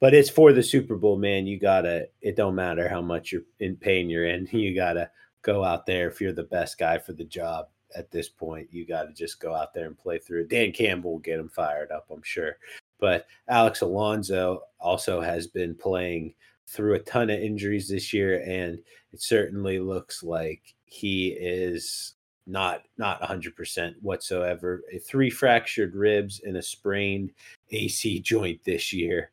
But 0.00 0.14
it's 0.14 0.30
for 0.30 0.52
the 0.52 0.62
Super 0.62 0.96
Bowl, 0.96 1.16
man. 1.16 1.46
You 1.46 1.60
gotta. 1.60 2.08
It 2.20 2.36
don't 2.36 2.56
matter 2.56 2.88
how 2.88 3.00
much 3.00 3.32
you're 3.32 3.42
in 3.60 3.76
pain 3.76 4.10
you're 4.10 4.26
in. 4.26 4.48
You 4.52 4.74
gotta 4.74 5.10
go 5.42 5.64
out 5.64 5.86
there 5.86 6.08
if 6.08 6.20
you're 6.20 6.32
the 6.32 6.44
best 6.44 6.78
guy 6.78 6.98
for 6.98 7.12
the 7.12 7.24
job 7.24 7.66
at 7.94 8.10
this 8.10 8.28
point. 8.28 8.72
You 8.72 8.86
got 8.86 9.04
to 9.04 9.12
just 9.12 9.40
go 9.40 9.54
out 9.54 9.74
there 9.74 9.86
and 9.86 9.98
play 9.98 10.18
through. 10.18 10.48
Dan 10.48 10.72
Campbell 10.72 11.12
will 11.12 11.18
get 11.18 11.38
him 11.38 11.48
fired 11.48 11.90
up, 11.90 12.06
I'm 12.10 12.22
sure. 12.22 12.56
But 12.98 13.26
Alex 13.48 13.80
Alonso 13.80 14.62
also 14.80 15.20
has 15.20 15.46
been 15.46 15.74
playing 15.74 16.34
through 16.66 16.94
a 16.94 17.00
ton 17.00 17.30
of 17.30 17.40
injuries 17.40 17.88
this 17.88 18.12
year, 18.12 18.42
and 18.46 18.78
it 19.12 19.22
certainly 19.22 19.78
looks 19.78 20.22
like 20.22 20.74
he 20.84 21.28
is 21.28 22.14
not 22.46 22.82
not 22.98 23.20
100% 23.20 23.94
whatsoever. 24.00 24.82
Three 25.06 25.30
fractured 25.30 25.94
ribs 25.94 26.40
and 26.44 26.56
a 26.56 26.62
sprained 26.62 27.32
AC 27.70 28.20
joint 28.20 28.60
this 28.64 28.92
year. 28.92 29.30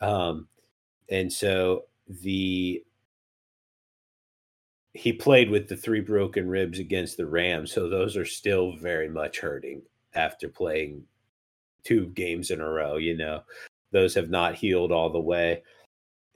Um, 0.00 0.48
and 1.08 1.32
so 1.32 1.84
the 2.22 2.84
he 4.92 5.12
played 5.12 5.50
with 5.50 5.68
the 5.68 5.76
three 5.76 6.00
broken 6.00 6.48
ribs 6.48 6.78
against 6.78 7.16
the 7.16 7.26
Rams, 7.26 7.72
so 7.72 7.88
those 7.88 8.16
are 8.16 8.24
still 8.24 8.76
very 8.76 9.08
much 9.08 9.38
hurting 9.38 9.82
after 10.14 10.48
playing 10.48 11.04
two 11.84 12.06
games 12.08 12.50
in 12.50 12.60
a 12.60 12.68
row. 12.68 12.96
You 12.96 13.16
know, 13.16 13.42
those 13.92 14.14
have 14.14 14.30
not 14.30 14.56
healed 14.56 14.90
all 14.90 15.10
the 15.10 15.20
way, 15.20 15.62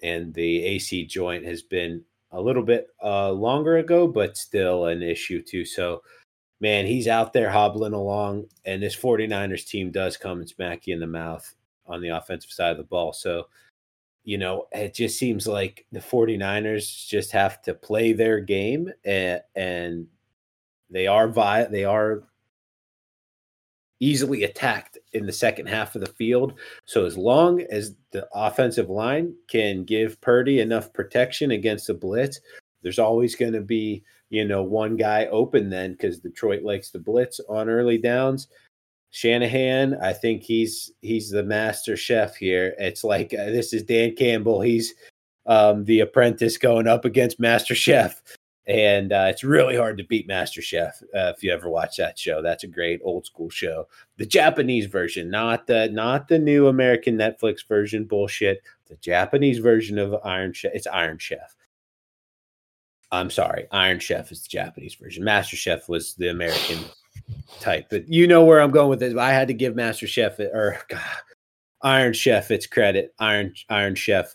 and 0.03 0.33
the 0.35 0.65
AC 0.65 1.07
joint 1.07 1.45
has 1.45 1.63
been 1.63 2.05
a 2.35 2.41
little 2.41 2.63
bit 2.63 2.89
uh, 3.03 3.31
longer 3.31 3.79
ago, 3.79 4.07
but 4.07 4.37
still 4.37 4.87
an 4.87 5.03
issue 5.03 5.43
too. 5.43 5.65
So, 5.65 6.03
man, 6.61 6.87
he's 6.87 7.09
out 7.09 7.33
there 7.33 7.51
hobbling 7.51 7.93
along, 7.93 8.47
and 8.65 8.83
this 8.83 8.97
49ers 8.97 9.67
team 9.67 9.91
does 9.91 10.17
come 10.17 10.41
and 10.41 10.49
smack 10.49 10.87
you 10.87 10.95
in 10.95 11.01
the 11.01 11.07
mouth 11.07 11.55
on 11.87 12.01
the 12.01 12.09
offensive 12.09 12.51
side 12.51 12.73
of 12.73 12.79
the 12.79 12.85
ball. 12.85 13.13
So, 13.13 13.49
you 14.25 14.39
know, 14.39 14.67
it 14.73 14.95
just 14.95 15.19
seems 15.19 15.47
like 15.47 15.87
the 15.93 16.01
49ers 16.01 17.07
just 17.07 17.33
have 17.33 17.63
to 17.63 17.75
play 17.75 18.13
their 18.13 18.41
game 18.41 18.91
and, 19.05 19.43
and 19.55 20.07
they 20.91 21.07
are 21.07 21.29
vi- 21.29 21.65
they 21.65 21.85
are 21.85 22.25
easily 24.05 24.45
attacked 24.45 24.99
in 25.13 25.25
the 25.25 25.33
second 25.33 25.67
half 25.67 25.95
of 25.95 26.03
the 26.03 26.13
field. 26.13 26.55
So 26.85 27.07
as 27.07 27.17
long 27.17 27.63
as 27.63 27.95
the 28.13 28.29
offensive 28.35 28.91
line 28.91 29.35
can 29.49 29.85
give 29.85 30.21
Purdy 30.21 30.61
enough 30.61 30.93
protection 30.93 31.53
against 31.53 31.87
the 31.87 31.95
blitz, 31.95 32.41
there's 32.83 32.99
always 32.99 33.35
going 33.35 33.55
to 33.55 33.63
be, 33.63 34.05
you 34.29 34.45
know, 34.45 34.63
one 34.63 34.97
guy 34.97 35.27
open 35.27 35.71
then 35.71 35.93
because 35.93 36.19
Detroit 36.19 36.63
likes 36.63 36.91
to 36.91 36.99
blitz 36.99 37.41
on 37.49 37.71
early 37.71 37.97
downs. 37.97 38.49
Shanahan, 39.11 39.95
I 40.03 40.13
think 40.13 40.43
he's 40.43 40.93
he's 41.01 41.31
the 41.31 41.45
master 41.45 41.97
chef 41.97 42.35
here. 42.37 42.75
It's 42.79 43.05
like 43.05 43.33
uh, 43.33 43.47
this 43.47 43.73
is 43.73 43.85
Dan 43.85 44.17
Campbell. 44.17 44.61
He's 44.61 44.93
um, 45.47 45.85
the 45.85 46.01
apprentice 46.01 46.59
going 46.59 46.89
up 46.89 47.05
against 47.05 47.39
Master 47.39 47.75
Chef, 47.75 48.21
and 48.67 49.13
uh, 49.13 49.27
it's 49.29 49.45
really 49.45 49.77
hard 49.77 49.99
to 49.99 50.05
beat 50.05 50.27
Master 50.27 50.63
Chef 50.63 51.03
uh, 51.15 51.33
if 51.37 51.43
you 51.43 51.53
ever 51.53 51.69
watch 51.69 51.97
that 51.99 52.19
show. 52.19 52.41
That's 52.41 52.65
a 52.65 52.69
great 52.69 53.01
old 53.05 53.27
school 53.27 53.51
show. 53.51 53.89
The 54.17 54.25
Japanese 54.27 54.87
version, 54.87 55.31
not 55.31 55.67
the 55.67 55.89
not 55.91 56.29
the 56.29 56.39
new 56.39 56.69
American 56.69 57.17
Netflix 57.17 57.67
version 57.67 58.05
bullshit. 58.05 58.63
The 58.87 58.97
Japanese 58.97 59.59
version 59.59 59.99
of 59.99 60.15
Iron 60.25 60.53
Chef. 60.53 60.73
It's 60.75 60.87
Iron 60.87 61.19
Chef. 61.19 61.55
I'm 63.13 63.31
sorry, 63.31 63.67
Iron 63.71 64.01
Chef 64.01 64.33
is 64.33 64.43
the 64.43 64.49
Japanese 64.49 64.95
version. 64.95 65.25
Master 65.25 65.57
Chef 65.57 65.89
was 65.89 66.15
the 66.15 66.29
American 66.29 66.79
type. 67.61 67.87
But 67.91 68.09
you 68.09 68.27
know 68.27 68.45
where 68.45 68.61
I'm 68.61 68.71
going 68.71 68.89
with 68.89 69.01
this. 69.01 69.17
I 69.17 69.31
had 69.31 69.49
to 69.49 69.55
give 69.55 69.77
Master 69.77 70.07
Chef 70.07 70.39
or 70.41 70.79
God, 70.89 71.01
Iron 71.83 72.15
Chef 72.15 72.51
its 72.51 72.67
credit. 72.67 73.15
Iron 73.19 73.55
Iron 73.69 73.95
Chef 73.95 74.35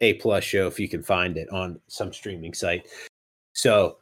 A 0.00 0.14
plus 0.14 0.42
show 0.42 0.66
if 0.66 0.80
you 0.80 0.88
can 0.88 1.02
find 1.02 1.36
it 1.36 1.50
on 1.50 1.80
some 1.86 2.14
streaming 2.14 2.54
site. 2.54 2.86
So 3.56 3.96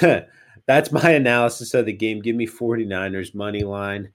that's 0.66 0.92
my 0.92 1.10
analysis 1.10 1.74
of 1.74 1.86
the 1.86 1.92
game. 1.92 2.22
Give 2.22 2.36
me 2.36 2.46
49ers 2.46 3.34
money 3.34 3.62
line. 3.62 4.12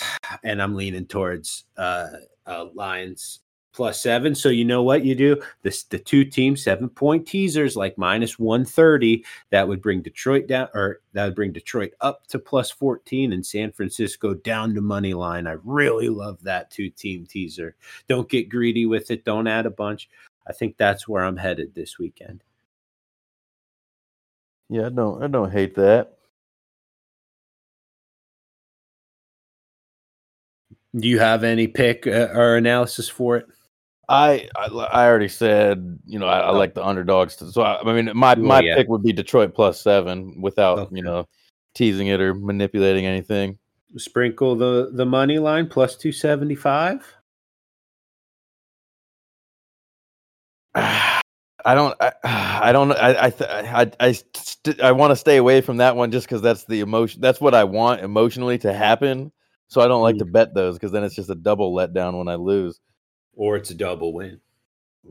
And 0.42 0.60
I'm 0.60 0.74
leaning 0.74 1.06
towards 1.06 1.64
uh, 1.76 2.08
uh 2.44 2.66
Lions 2.74 3.40
plus 3.72 4.00
seven. 4.00 4.34
So 4.34 4.48
you 4.48 4.64
know 4.64 4.82
what 4.82 5.04
you 5.04 5.14
do? 5.14 5.40
This 5.62 5.84
the 5.84 5.98
two 5.98 6.24
team 6.24 6.56
seven 6.56 6.88
point 6.88 7.26
teasers 7.26 7.76
like 7.76 7.96
minus 7.96 8.38
one 8.38 8.64
thirty. 8.64 9.24
That 9.50 9.68
would 9.68 9.80
bring 9.80 10.02
Detroit 10.02 10.48
down, 10.48 10.68
or 10.74 11.00
that 11.12 11.26
would 11.26 11.34
bring 11.34 11.52
Detroit 11.52 11.92
up 12.00 12.26
to 12.28 12.38
plus 12.38 12.70
fourteen, 12.70 13.32
and 13.32 13.46
San 13.46 13.70
Francisco 13.70 14.34
down 14.34 14.74
to 14.74 14.80
money 14.80 15.14
line. 15.14 15.46
I 15.46 15.56
really 15.62 16.08
love 16.08 16.42
that 16.42 16.70
two 16.70 16.90
team 16.90 17.26
teaser. 17.26 17.76
Don't 18.08 18.28
get 18.28 18.48
greedy 18.48 18.86
with 18.86 19.10
it. 19.10 19.24
Don't 19.24 19.46
add 19.46 19.66
a 19.66 19.70
bunch. 19.70 20.08
I 20.46 20.52
think 20.52 20.76
that's 20.76 21.06
where 21.06 21.24
I'm 21.24 21.36
headed 21.36 21.74
this 21.74 21.98
weekend. 21.98 22.42
Yeah, 24.68 24.86
I 24.86 24.88
don't. 24.90 25.22
I 25.22 25.26
don't 25.26 25.50
hate 25.50 25.74
that. 25.76 26.14
Do 30.96 31.08
you 31.08 31.18
have 31.18 31.42
any 31.44 31.66
pick 31.66 32.06
uh, 32.06 32.28
or 32.32 32.56
analysis 32.56 33.08
for 33.08 33.36
it? 33.36 33.46
I, 34.08 34.48
I, 34.54 34.66
I 34.66 35.06
already 35.06 35.28
said 35.28 35.98
you 36.06 36.18
know 36.18 36.26
I, 36.26 36.40
I 36.40 36.50
like 36.50 36.74
the 36.74 36.84
underdogs. 36.84 37.36
To, 37.36 37.50
so 37.50 37.62
I, 37.62 37.80
I, 37.80 37.92
mean 37.92 38.10
my 38.16 38.34
my 38.34 38.60
yeah. 38.60 38.76
pick 38.76 38.88
would 38.88 39.02
be 39.02 39.12
Detroit 39.12 39.54
plus 39.54 39.80
seven 39.80 40.40
without 40.40 40.78
okay. 40.78 40.96
you 40.96 41.02
know 41.02 41.26
teasing 41.74 42.08
it 42.08 42.20
or 42.20 42.34
manipulating 42.34 43.06
anything. 43.06 43.58
Sprinkle 43.96 44.56
the 44.56 44.90
the 44.92 45.06
money 45.06 45.38
line 45.38 45.68
plus 45.68 45.96
two 45.96 46.12
seventy 46.12 46.54
five. 46.54 47.14
I 51.64 51.74
don't. 51.74 51.96
I, 52.00 52.12
I 52.24 52.72
don't. 52.72 52.92
I. 52.92 53.12
I. 53.12 53.32
I. 53.82 53.90
I, 54.00 54.12
st- 54.12 54.80
I 54.80 54.92
want 54.92 55.12
to 55.12 55.16
stay 55.16 55.36
away 55.36 55.60
from 55.60 55.78
that 55.78 55.96
one 55.96 56.10
just 56.10 56.26
because 56.26 56.42
that's 56.42 56.64
the 56.64 56.80
emotion. 56.80 57.20
That's 57.20 57.40
what 57.40 57.54
I 57.54 57.64
want 57.64 58.02
emotionally 58.02 58.58
to 58.58 58.72
happen. 58.72 59.32
So 59.68 59.80
I 59.80 59.88
don't 59.88 60.02
like 60.02 60.18
to 60.18 60.24
bet 60.24 60.54
those 60.54 60.74
because 60.76 60.92
then 60.92 61.04
it's 61.04 61.14
just 61.14 61.30
a 61.30 61.34
double 61.34 61.74
letdown 61.74 62.18
when 62.18 62.28
I 62.28 62.34
lose 62.34 62.80
or 63.36 63.56
it's 63.56 63.70
a 63.70 63.74
double 63.74 64.12
win. 64.12 64.40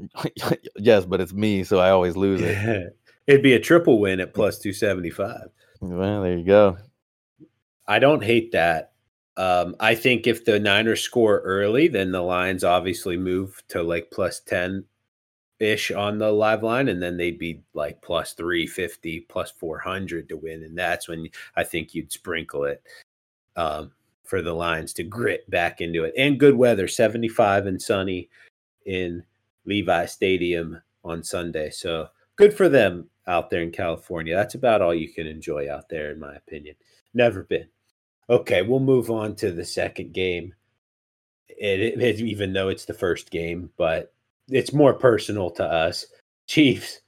yes, 0.77 1.05
but 1.05 1.21
it's 1.21 1.33
me, 1.33 1.63
so 1.63 1.79
I 1.79 1.89
always 1.89 2.15
lose 2.15 2.41
it. 2.41 2.97
It'd 3.27 3.43
be 3.43 3.53
a 3.53 3.59
triple 3.59 3.99
win 3.99 4.19
at 4.19 4.33
plus 4.33 4.59
275. 4.59 5.49
Well, 5.81 6.23
there 6.23 6.37
you 6.37 6.45
go. 6.45 6.77
I 7.87 7.99
don't 7.99 8.23
hate 8.23 8.51
that. 8.51 8.91
Um, 9.37 9.75
I 9.79 9.95
think 9.95 10.27
if 10.27 10.45
the 10.45 10.59
Niners 10.59 11.01
score 11.01 11.39
early, 11.39 11.87
then 11.87 12.11
the 12.11 12.21
lines 12.21 12.63
obviously 12.63 13.17
move 13.17 13.63
to 13.69 13.81
like 13.81 14.11
plus 14.11 14.39
10 14.41 14.85
ish 15.59 15.91
on 15.91 16.17
the 16.17 16.31
live 16.31 16.63
line, 16.63 16.89
and 16.89 17.01
then 17.01 17.17
they'd 17.17 17.39
be 17.39 17.61
like 17.73 18.01
plus 18.01 18.33
350, 18.33 19.21
plus 19.21 19.51
400 19.51 20.29
to 20.29 20.37
win. 20.37 20.63
And 20.63 20.77
that's 20.77 21.07
when 21.07 21.29
I 21.55 21.63
think 21.63 21.93
you'd 21.93 22.11
sprinkle 22.11 22.65
it. 22.65 22.83
Um, 23.55 23.91
for 24.23 24.41
the 24.41 24.53
Lions 24.53 24.93
to 24.93 25.03
grit 25.03 25.49
back 25.49 25.81
into 25.81 26.03
it. 26.03 26.13
And 26.17 26.39
good 26.39 26.55
weather, 26.55 26.87
75 26.87 27.67
and 27.67 27.81
sunny 27.81 28.29
in 28.85 29.23
Levi 29.65 30.05
Stadium 30.05 30.81
on 31.03 31.23
Sunday. 31.23 31.69
So 31.69 32.07
good 32.35 32.53
for 32.53 32.69
them 32.69 33.09
out 33.27 33.49
there 33.49 33.61
in 33.61 33.71
California. 33.71 34.35
That's 34.35 34.55
about 34.55 34.81
all 34.81 34.93
you 34.93 35.09
can 35.09 35.27
enjoy 35.27 35.71
out 35.71 35.89
there, 35.89 36.11
in 36.11 36.19
my 36.19 36.33
opinion. 36.35 36.75
Never 37.13 37.43
been. 37.43 37.67
Okay, 38.29 38.61
we'll 38.61 38.79
move 38.79 39.11
on 39.11 39.35
to 39.35 39.51
the 39.51 39.65
second 39.65 40.13
game. 40.13 40.53
It, 41.49 42.01
it, 42.01 42.19
even 42.19 42.53
though 42.53 42.69
it's 42.69 42.85
the 42.85 42.93
first 42.93 43.29
game, 43.29 43.69
but 43.77 44.13
it's 44.49 44.73
more 44.73 44.93
personal 44.93 45.49
to 45.51 45.63
us. 45.63 46.05
Chiefs, 46.47 46.99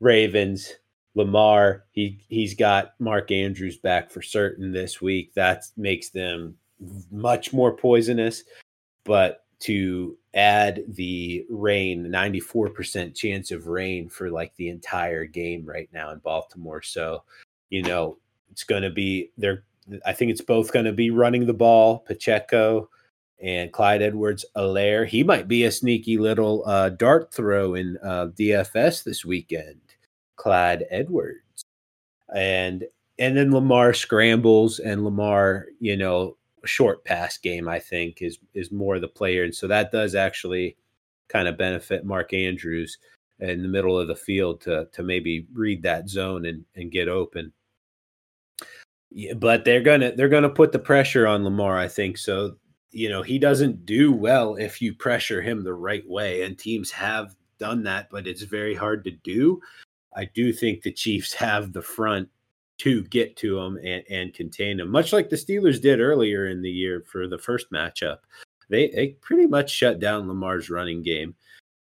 Ravens, 0.00 0.72
Lamar. 1.14 1.84
He 1.92 2.20
he's 2.28 2.54
got 2.54 2.94
Mark 2.98 3.30
Andrews 3.30 3.78
back 3.78 4.10
for 4.10 4.22
certain 4.22 4.72
this 4.72 5.00
week. 5.00 5.34
That 5.34 5.64
makes 5.76 6.10
them 6.10 6.56
much 7.10 7.52
more 7.52 7.76
poisonous. 7.76 8.44
But 9.04 9.44
to 9.60 10.16
add 10.34 10.82
the 10.88 11.46
rain, 11.48 12.06
94% 12.06 13.14
chance 13.14 13.50
of 13.50 13.68
rain 13.68 14.08
for 14.08 14.30
like 14.30 14.54
the 14.56 14.68
entire 14.68 15.24
game 15.24 15.64
right 15.64 15.88
now 15.92 16.10
in 16.10 16.18
Baltimore. 16.18 16.82
So, 16.82 17.22
you 17.70 17.82
know, 17.82 18.18
it's 18.50 18.64
going 18.64 18.82
to 18.82 18.90
be 18.90 19.30
there. 19.36 19.64
I 20.04 20.12
think 20.12 20.30
it's 20.30 20.40
both 20.40 20.72
going 20.72 20.86
to 20.86 20.92
be 20.92 21.10
running 21.10 21.46
the 21.46 21.54
ball, 21.54 22.00
Pacheco 22.00 22.88
and 23.42 23.72
Clyde 23.72 24.02
Edwards 24.02 24.44
Helaire. 24.56 25.06
He 25.06 25.24
might 25.24 25.48
be 25.48 25.64
a 25.64 25.72
sneaky 25.72 26.16
little 26.16 26.62
uh, 26.64 26.90
dart 26.90 27.34
throw 27.34 27.74
in 27.74 27.98
uh, 28.02 28.28
DFS 28.38 29.02
this 29.02 29.24
weekend, 29.24 29.80
Clyde 30.36 30.84
Edwards. 30.90 31.64
And 32.34 32.84
and 33.18 33.36
then 33.36 33.52
Lamar 33.52 33.92
scrambles 33.92 34.78
and 34.78 35.04
Lamar, 35.04 35.66
you 35.80 35.96
know, 35.96 36.36
short 36.64 37.04
pass 37.04 37.36
game, 37.36 37.68
I 37.68 37.78
think, 37.78 38.22
is 38.22 38.38
is 38.54 38.72
more 38.72 38.98
the 38.98 39.08
player, 39.08 39.44
and 39.44 39.54
so 39.54 39.66
that 39.68 39.92
does 39.92 40.14
actually 40.14 40.76
kind 41.28 41.48
of 41.48 41.58
benefit 41.58 42.04
Mark 42.04 42.32
Andrews 42.32 42.98
in 43.40 43.62
the 43.62 43.68
middle 43.68 43.98
of 43.98 44.08
the 44.08 44.16
field 44.16 44.60
to 44.62 44.88
to 44.92 45.02
maybe 45.02 45.46
read 45.52 45.82
that 45.82 46.08
zone 46.08 46.46
and 46.46 46.64
and 46.76 46.90
get 46.92 47.08
open. 47.08 47.52
Yeah, 49.10 49.34
but 49.34 49.64
they're 49.64 49.82
gonna 49.82 50.12
they're 50.12 50.28
gonna 50.28 50.48
put 50.48 50.72
the 50.72 50.78
pressure 50.78 51.26
on 51.26 51.44
Lamar. 51.44 51.76
I 51.76 51.88
think 51.88 52.16
so. 52.16 52.56
You 52.92 53.08
know 53.08 53.22
he 53.22 53.38
doesn't 53.38 53.86
do 53.86 54.12
well 54.12 54.56
if 54.56 54.80
you 54.80 54.94
pressure 54.94 55.42
him 55.42 55.64
the 55.64 55.74
right 55.74 56.06
way, 56.08 56.42
and 56.42 56.58
teams 56.58 56.90
have 56.92 57.34
done 57.58 57.82
that, 57.84 58.08
but 58.10 58.26
it's 58.26 58.42
very 58.42 58.74
hard 58.74 59.04
to 59.04 59.10
do. 59.10 59.60
I 60.14 60.26
do 60.26 60.52
think 60.52 60.82
the 60.82 60.92
Chiefs 60.92 61.32
have 61.34 61.72
the 61.72 61.82
front 61.82 62.28
to 62.78 63.04
get 63.04 63.36
to 63.36 63.58
him 63.58 63.78
and, 63.84 64.02
and 64.10 64.34
contain 64.34 64.80
him, 64.80 64.90
much 64.90 65.12
like 65.12 65.30
the 65.30 65.36
Steelers 65.36 65.80
did 65.80 66.00
earlier 66.00 66.48
in 66.48 66.62
the 66.62 66.70
year 66.70 67.04
for 67.06 67.28
the 67.28 67.38
first 67.38 67.70
matchup. 67.70 68.18
They 68.68 68.88
they 68.88 69.08
pretty 69.20 69.46
much 69.46 69.70
shut 69.70 70.00
down 70.00 70.28
Lamar's 70.28 70.70
running 70.70 71.02
game, 71.02 71.34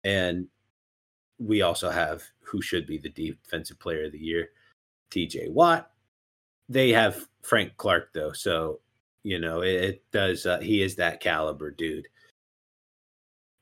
and 0.04 0.48
we 1.40 1.62
also 1.62 1.90
have 1.90 2.24
who 2.42 2.62
should 2.62 2.86
be 2.86 2.98
the 2.98 3.10
defensive 3.10 3.80
player 3.80 4.06
of 4.06 4.12
the 4.12 4.20
year, 4.20 4.50
T.J. 5.12 5.50
Watt. 5.50 5.92
They 6.68 6.90
have 6.90 7.28
Frank 7.42 7.78
Clark 7.78 8.12
though, 8.14 8.32
so 8.32 8.80
you 9.24 9.40
know 9.40 9.62
it, 9.62 9.84
it 9.84 10.12
does. 10.12 10.46
Uh, 10.46 10.60
he 10.60 10.82
is 10.82 10.96
that 10.96 11.20
caliber 11.20 11.72
dude. 11.72 12.08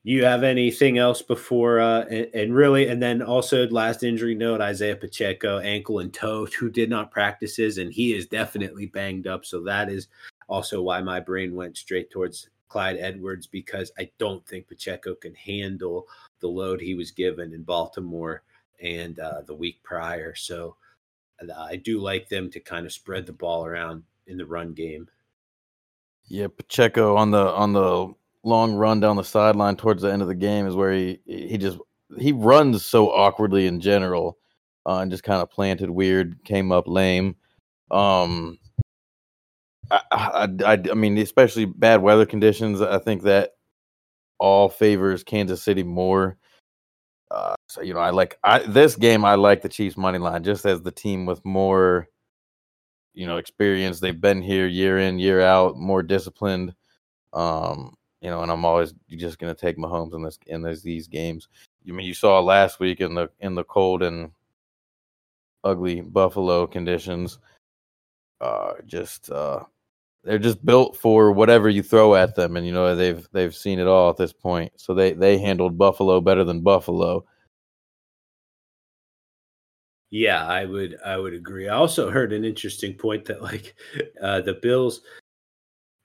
You 0.04 0.24
have 0.24 0.42
anything 0.42 0.96
else 0.96 1.20
before 1.22 1.80
uh 1.80 2.02
and, 2.02 2.30
and, 2.32 2.54
really 2.54 2.88
and 2.88 3.02
then 3.02 3.20
also 3.20 3.68
last 3.68 4.02
injury 4.02 4.34
note 4.34 4.60
isaiah 4.60 4.96
pacheco 4.96 5.58
ankle 5.58 5.98
and 5.98 6.12
toe 6.14 6.46
who 6.58 6.70
did 6.70 6.88
not 6.88 7.10
practices 7.10 7.78
and 7.78 7.92
he 7.92 8.14
is 8.14 8.26
definitely 8.26 8.86
banged 8.86 9.26
up. 9.26 9.44
So 9.44 9.62
that 9.64 9.90
is 9.90 10.08
also 10.48 10.80
why 10.82 11.02
my 11.02 11.20
brain 11.20 11.54
went 11.54 11.76
straight 11.76 12.10
towards 12.10 12.48
clyde 12.68 12.96
edwards 12.98 13.46
because 13.46 13.90
i 13.98 14.08
don't 14.18 14.46
think 14.46 14.68
pacheco 14.68 15.14
can 15.14 15.34
handle 15.34 16.06
the 16.40 16.48
load 16.48 16.80
he 16.80 16.94
was 16.94 17.10
given 17.10 17.52
in 17.52 17.62
baltimore 17.62 18.42
and 18.80 19.18
uh, 19.18 19.40
the 19.46 19.54
week 19.54 19.82
prior. 19.82 20.34
So 20.34 20.76
uh, 21.42 21.52
i 21.64 21.76
do 21.76 22.00
like 22.00 22.28
them 22.28 22.50
to 22.50 22.60
kind 22.60 22.86
of 22.86 22.92
spread 22.92 23.26
the 23.26 23.32
ball 23.32 23.66
around 23.66 24.04
in 24.26 24.38
the 24.38 24.46
run 24.46 24.72
game 24.72 25.08
yeah 26.28 26.46
pacheco 26.46 27.16
on 27.16 27.30
the 27.30 27.46
on 27.52 27.72
the 27.72 28.12
long 28.44 28.74
run 28.74 29.00
down 29.00 29.16
the 29.16 29.24
sideline 29.24 29.76
towards 29.76 30.02
the 30.02 30.12
end 30.12 30.22
of 30.22 30.28
the 30.28 30.34
game 30.34 30.66
is 30.66 30.74
where 30.74 30.92
he 30.92 31.20
he 31.26 31.58
just 31.58 31.78
he 32.18 32.32
runs 32.32 32.84
so 32.84 33.10
awkwardly 33.10 33.66
in 33.66 33.80
general 33.80 34.38
uh, 34.88 35.00
and 35.00 35.10
just 35.10 35.22
kind 35.22 35.42
of 35.42 35.50
planted 35.50 35.90
weird, 35.90 36.42
came 36.44 36.72
up 36.72 36.88
lame. 36.88 37.36
Um, 37.90 38.58
I, 39.90 40.00
I, 40.10 40.48
I, 40.64 40.82
I 40.90 40.94
mean, 40.94 41.18
especially 41.18 41.66
bad 41.66 42.00
weather 42.00 42.24
conditions. 42.24 42.80
I 42.80 42.98
think 42.98 43.22
that 43.22 43.52
all 44.38 44.68
favors 44.68 45.22
Kansas 45.22 45.62
City 45.62 45.82
more. 45.82 46.38
Uh, 47.30 47.54
so 47.68 47.82
you 47.82 47.92
know, 47.92 48.00
I 48.00 48.10
like 48.10 48.38
I 48.42 48.60
this 48.60 48.96
game. 48.96 49.24
I 49.24 49.34
like 49.34 49.60
the 49.60 49.68
Chiefs 49.68 49.98
money 49.98 50.18
line 50.18 50.42
just 50.42 50.64
as 50.64 50.80
the 50.80 50.90
team 50.90 51.26
with 51.26 51.44
more, 51.44 52.08
you 53.18 53.26
know, 53.26 53.38
experience. 53.38 53.98
They've 53.98 54.18
been 54.18 54.40
here 54.40 54.68
year 54.68 55.00
in 55.00 55.18
year 55.18 55.40
out, 55.40 55.76
more 55.76 56.04
disciplined. 56.04 56.72
Um, 57.32 57.96
you 58.20 58.30
know, 58.30 58.42
and 58.42 58.50
I'm 58.50 58.64
always 58.64 58.94
just 59.10 59.40
to 59.40 59.60
take 59.60 59.76
Mahomes 59.76 60.14
in 60.14 60.22
this 60.22 60.38
in 60.46 60.62
this, 60.62 60.82
these 60.82 61.08
games. 61.08 61.48
You 61.82 61.94
I 61.94 61.96
mean 61.96 62.06
you 62.06 62.14
saw 62.14 62.38
last 62.38 62.78
week 62.78 63.00
in 63.00 63.14
the 63.14 63.28
in 63.40 63.56
the 63.56 63.64
cold 63.64 64.04
and 64.04 64.30
ugly 65.64 66.00
Buffalo 66.00 66.68
conditions. 66.68 67.40
Uh, 68.40 68.74
just 68.86 69.32
uh, 69.32 69.64
they're 70.22 70.38
just 70.38 70.64
built 70.64 70.96
for 70.96 71.32
whatever 71.32 71.68
you 71.68 71.82
throw 71.82 72.14
at 72.14 72.36
them, 72.36 72.56
and 72.56 72.64
you 72.64 72.72
know 72.72 72.94
they've 72.94 73.26
they've 73.32 73.54
seen 73.54 73.80
it 73.80 73.88
all 73.88 74.10
at 74.10 74.16
this 74.16 74.32
point. 74.32 74.72
So 74.76 74.94
they 74.94 75.12
they 75.12 75.38
handled 75.38 75.76
Buffalo 75.76 76.20
better 76.20 76.44
than 76.44 76.60
Buffalo. 76.60 77.24
Yeah, 80.10 80.46
I 80.46 80.64
would 80.64 80.98
I 81.04 81.16
would 81.16 81.34
agree. 81.34 81.68
I 81.68 81.76
also 81.76 82.10
heard 82.10 82.32
an 82.32 82.44
interesting 82.44 82.94
point 82.94 83.24
that 83.26 83.42
like 83.42 83.74
uh, 84.22 84.40
the 84.40 84.54
Bills 84.54 85.02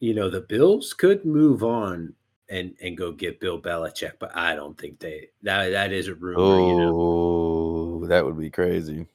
you 0.03 0.13
know, 0.13 0.29
the 0.29 0.41
Bills 0.41 0.93
could 0.93 1.23
move 1.23 1.63
on 1.63 2.13
and 2.49 2.75
and 2.81 2.97
go 2.97 3.13
get 3.13 3.39
Bill 3.39 3.61
Belichick, 3.61 4.13
but 4.19 4.35
I 4.35 4.53
don't 4.53 4.77
think 4.77 4.99
they 4.99 5.29
that 5.43 5.69
that 5.69 5.93
is 5.93 6.09
a 6.09 6.15
rumor. 6.15 6.41
Oh, 6.41 6.67
you 6.67 8.01
know? 8.01 8.07
that 8.07 8.25
would 8.25 8.37
be 8.37 8.49
crazy. 8.49 9.07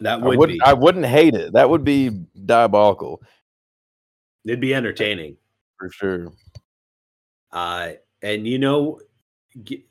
That 0.00 0.22
would 0.22 0.34
I 0.34 0.38
wouldn't, 0.38 0.58
be. 0.60 0.64
I 0.64 0.72
wouldn't 0.72 1.04
hate 1.04 1.34
it. 1.34 1.52
That 1.52 1.68
would 1.68 1.84
be 1.84 2.08
diabolical. 2.46 3.22
It'd 4.46 4.60
be 4.60 4.74
entertaining 4.74 5.36
for 5.78 5.90
sure. 5.90 6.32
Uh, 7.52 7.92
and 8.22 8.48
you 8.48 8.58
know, 8.58 9.00
the 9.54 9.84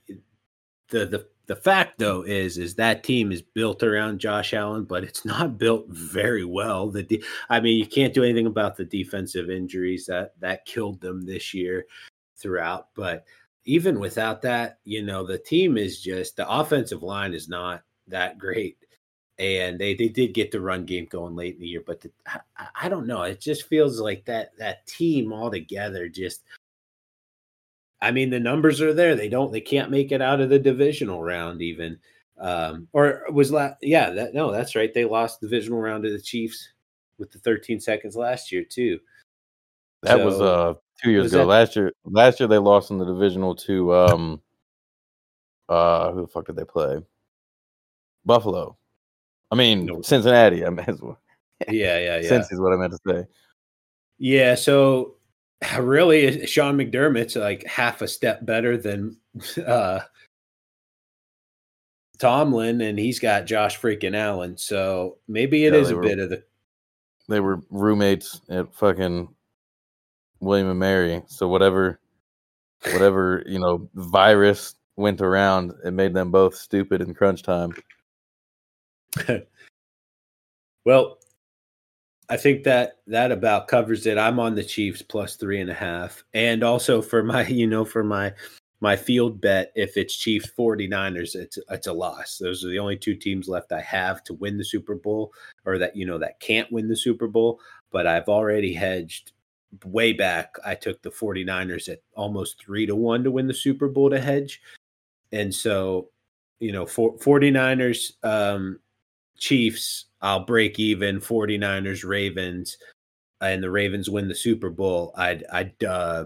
the 0.90 1.28
the 1.46 1.56
fact 1.56 2.00
though 2.00 2.22
is 2.22 2.58
is 2.58 2.76
that 2.76 3.04
team 3.04 3.32
is 3.32 3.42
built 3.42 3.84
around 3.84 4.20
Josh 4.20 4.54
Allen, 4.54 4.86
but 4.86 5.04
it's 5.04 5.26
not 5.26 5.58
built 5.58 5.88
very 5.90 6.46
well. 6.46 6.90
The 6.90 7.04
de- 7.04 7.24
I 7.50 7.60
mean, 7.60 7.78
you 7.78 7.86
can't 7.86 8.14
do 8.14 8.24
anything 8.24 8.48
about 8.48 8.78
the 8.78 8.86
defensive 8.86 9.50
injuries 9.50 10.06
that 10.06 10.34
that 10.40 10.66
killed 10.66 11.02
them 11.02 11.26
this 11.26 11.54
year 11.54 11.86
throughout. 12.38 12.90
But 12.96 13.26
even 13.66 14.00
without 14.00 14.42
that, 14.44 14.80
you 14.84 15.04
know, 15.04 15.26
the 15.26 15.38
team 15.38 15.78
is 15.78 16.02
just 16.02 16.36
the 16.36 16.50
offensive 16.50 17.04
line 17.04 17.34
is 17.34 17.50
not 17.50 17.84
that 18.08 18.38
great. 18.38 18.78
And 19.40 19.80
they, 19.80 19.96
they 19.96 20.10
did 20.10 20.34
get 20.34 20.52
the 20.52 20.62
run 20.62 20.86
game 20.86 21.08
going 21.10 21.36
late 21.36 21.56
in 21.56 21.62
the 21.62 21.68
year, 21.68 21.82
but 21.86 22.02
the, 22.02 22.12
I, 22.28 22.68
I 22.84 22.90
don't 22.90 23.08
know. 23.08 23.24
It 23.24 23.42
just 23.42 23.68
feels 23.68 24.00
like 24.00 24.26
that 24.26 24.52
that 24.60 24.86
team 24.86 25.34
altogether 25.34 26.08
just 26.08 26.44
I 28.04 28.12
mean, 28.12 28.30
the 28.30 28.40
numbers 28.40 28.82
are 28.82 28.94
there. 28.94 29.16
They 29.16 29.30
don't, 29.30 29.52
they 29.52 29.62
can't 29.62 29.90
make 29.90 30.12
it 30.12 30.22
out 30.22 30.42
of 30.42 30.50
the 30.50 30.60
divisional 30.60 31.24
round 31.24 31.62
even. 31.62 31.98
Um, 32.38 32.88
or 32.92 33.24
was 33.32 33.50
that, 33.52 33.78
yeah, 33.82 34.10
that, 34.10 34.34
no, 34.34 34.52
that's 34.52 34.76
right. 34.76 34.94
They 34.94 35.06
lost 35.06 35.40
the 35.40 35.48
divisional 35.48 35.80
round 35.80 36.04
to 36.04 36.12
the 36.12 36.22
Chiefs 36.22 36.70
with 37.18 37.32
the 37.32 37.40
13 37.40 37.80
seconds 37.80 38.16
last 38.16 38.52
year 38.52 38.64
too. 38.64 39.00
That 40.02 40.18
so, 40.18 40.26
was 40.26 40.42
uh 40.42 40.74
two 41.02 41.12
years 41.12 41.32
ago. 41.32 41.40
That, 41.40 41.48
last 41.48 41.76
year, 41.78 41.94
last 42.04 42.40
year 42.40 42.48
they 42.48 42.58
lost 42.58 42.92
in 42.92 42.98
the 42.98 43.06
divisional 43.06 43.56
to 43.56 43.96
um, 43.96 44.42
uh, 45.70 46.12
who 46.12 46.22
the 46.22 46.28
fuck 46.28 46.46
did 46.46 46.58
they 46.58 46.66
play? 46.66 47.02
Buffalo. 48.26 48.78
I 49.50 49.56
mean 49.56 49.86
no. 49.86 50.02
Cincinnati. 50.02 50.66
I 50.66 50.70
mean, 50.70 50.86
yeah, 51.70 51.98
yeah, 51.98 52.20
yeah. 52.20 52.30
Cincy's 52.30 52.60
what 52.60 52.74
I 52.74 52.76
meant 52.76 52.94
to 52.94 53.00
say. 53.08 53.28
Yeah, 54.18 54.56
so 54.56 55.13
really 55.80 56.46
Sean 56.46 56.78
McDermott's 56.78 57.36
like 57.36 57.66
half 57.66 58.02
a 58.02 58.08
step 58.08 58.46
better 58.46 58.78
than 58.78 59.18
uh 59.66 60.00
Tomlin 62.20 62.82
and 62.82 62.98
he's 62.98 63.20
got 63.20 63.46
Josh 63.46 63.80
freaking 63.80 64.16
Allen. 64.16 64.58
So 64.58 65.18
maybe 65.28 65.66
it 65.66 65.74
yeah, 65.74 65.80
is 65.80 65.92
a 65.92 65.96
were, 65.96 66.04
bit 66.04 66.20
of 66.20 66.30
the 66.30 66.44
they 67.28 67.40
were 67.40 67.62
roommates 67.70 68.42
at 68.50 68.74
fucking 68.74 69.28
William 70.40 70.70
and 70.70 70.80
Mary. 70.80 71.22
So 71.28 71.48
whatever 71.48 72.00
whatever, 72.92 73.44
you 73.48 73.60
know, 73.60 73.90
virus 73.94 74.76
went 74.96 75.22
around, 75.22 75.74
it 75.84 75.92
made 75.92 76.14
them 76.14 76.32
both 76.32 76.56
stupid 76.56 77.02
in 77.02 77.14
crunch 77.14 77.42
time. 77.44 77.74
well, 80.86 81.18
I 82.34 82.38
think 82.38 82.64
that 82.64 82.98
that 83.06 83.32
about 83.32 83.68
covers 83.68 84.08
it. 84.08 84.18
I'm 84.18 84.40
on 84.40 84.56
the 84.56 84.64
Chiefs 84.64 85.04
plus 85.04 85.36
three 85.36 85.62
and 85.62 85.70
a 85.70 85.76
half. 85.76 86.24
And 86.34 86.64
also 86.64 87.00
for 87.00 87.22
my, 87.22 87.46
you 87.48 87.68
know, 87.68 87.86
for 87.86 88.04
my 88.04 88.34
my 88.82 88.96
field 88.96 89.40
bet, 89.40 89.72
if 89.76 89.98
it's 89.98 90.18
Chiefs 90.18 90.50
49ers, 90.58 91.36
it's 91.36 91.60
it's 91.70 91.86
a 91.86 91.94
loss. 91.94 92.40
Those 92.40 92.66
are 92.66 92.70
the 92.70 92.80
only 92.80 92.98
two 92.98 93.14
teams 93.14 93.48
left 93.48 93.72
I 93.72 93.82
have 93.82 94.24
to 94.24 94.34
win 94.34 94.58
the 94.58 94.66
Super 94.66 94.96
Bowl 94.96 95.32
or 95.64 95.78
that, 95.78 95.96
you 95.96 96.08
know, 96.08 96.18
that 96.18 96.40
can't 96.40 96.72
win 96.72 96.88
the 96.88 96.98
Super 96.98 97.28
Bowl. 97.28 97.60
But 97.92 98.08
I've 98.08 98.28
already 98.28 98.74
hedged 98.74 99.34
way 99.86 100.12
back. 100.12 100.56
I 100.66 100.74
took 100.74 101.04
the 101.04 101.12
49ers 101.12 101.88
at 101.88 102.02
almost 102.16 102.60
three 102.60 102.88
to 102.88 102.96
one 102.96 103.24
to 103.26 103.30
win 103.32 103.46
the 103.46 103.54
Super 103.54 103.90
Bowl 103.90 104.10
to 104.10 104.20
hedge. 104.20 104.60
And 105.32 105.54
so, 105.54 106.10
you 106.60 106.72
know, 106.72 106.88
for 106.88 107.16
49ers, 107.20 108.14
um, 108.24 108.80
Chiefs, 109.44 110.06
I'll 110.22 110.46
break 110.46 110.80
even 110.80 111.20
49ers, 111.20 112.08
Ravens, 112.08 112.78
and 113.42 113.62
the 113.62 113.70
Ravens 113.70 114.10
win 114.10 114.30
the 114.30 114.36
Super 114.36 114.70
Bowl, 114.70 115.14
I'd 115.18 115.44
I'd 115.52 115.84
uh, 115.84 116.26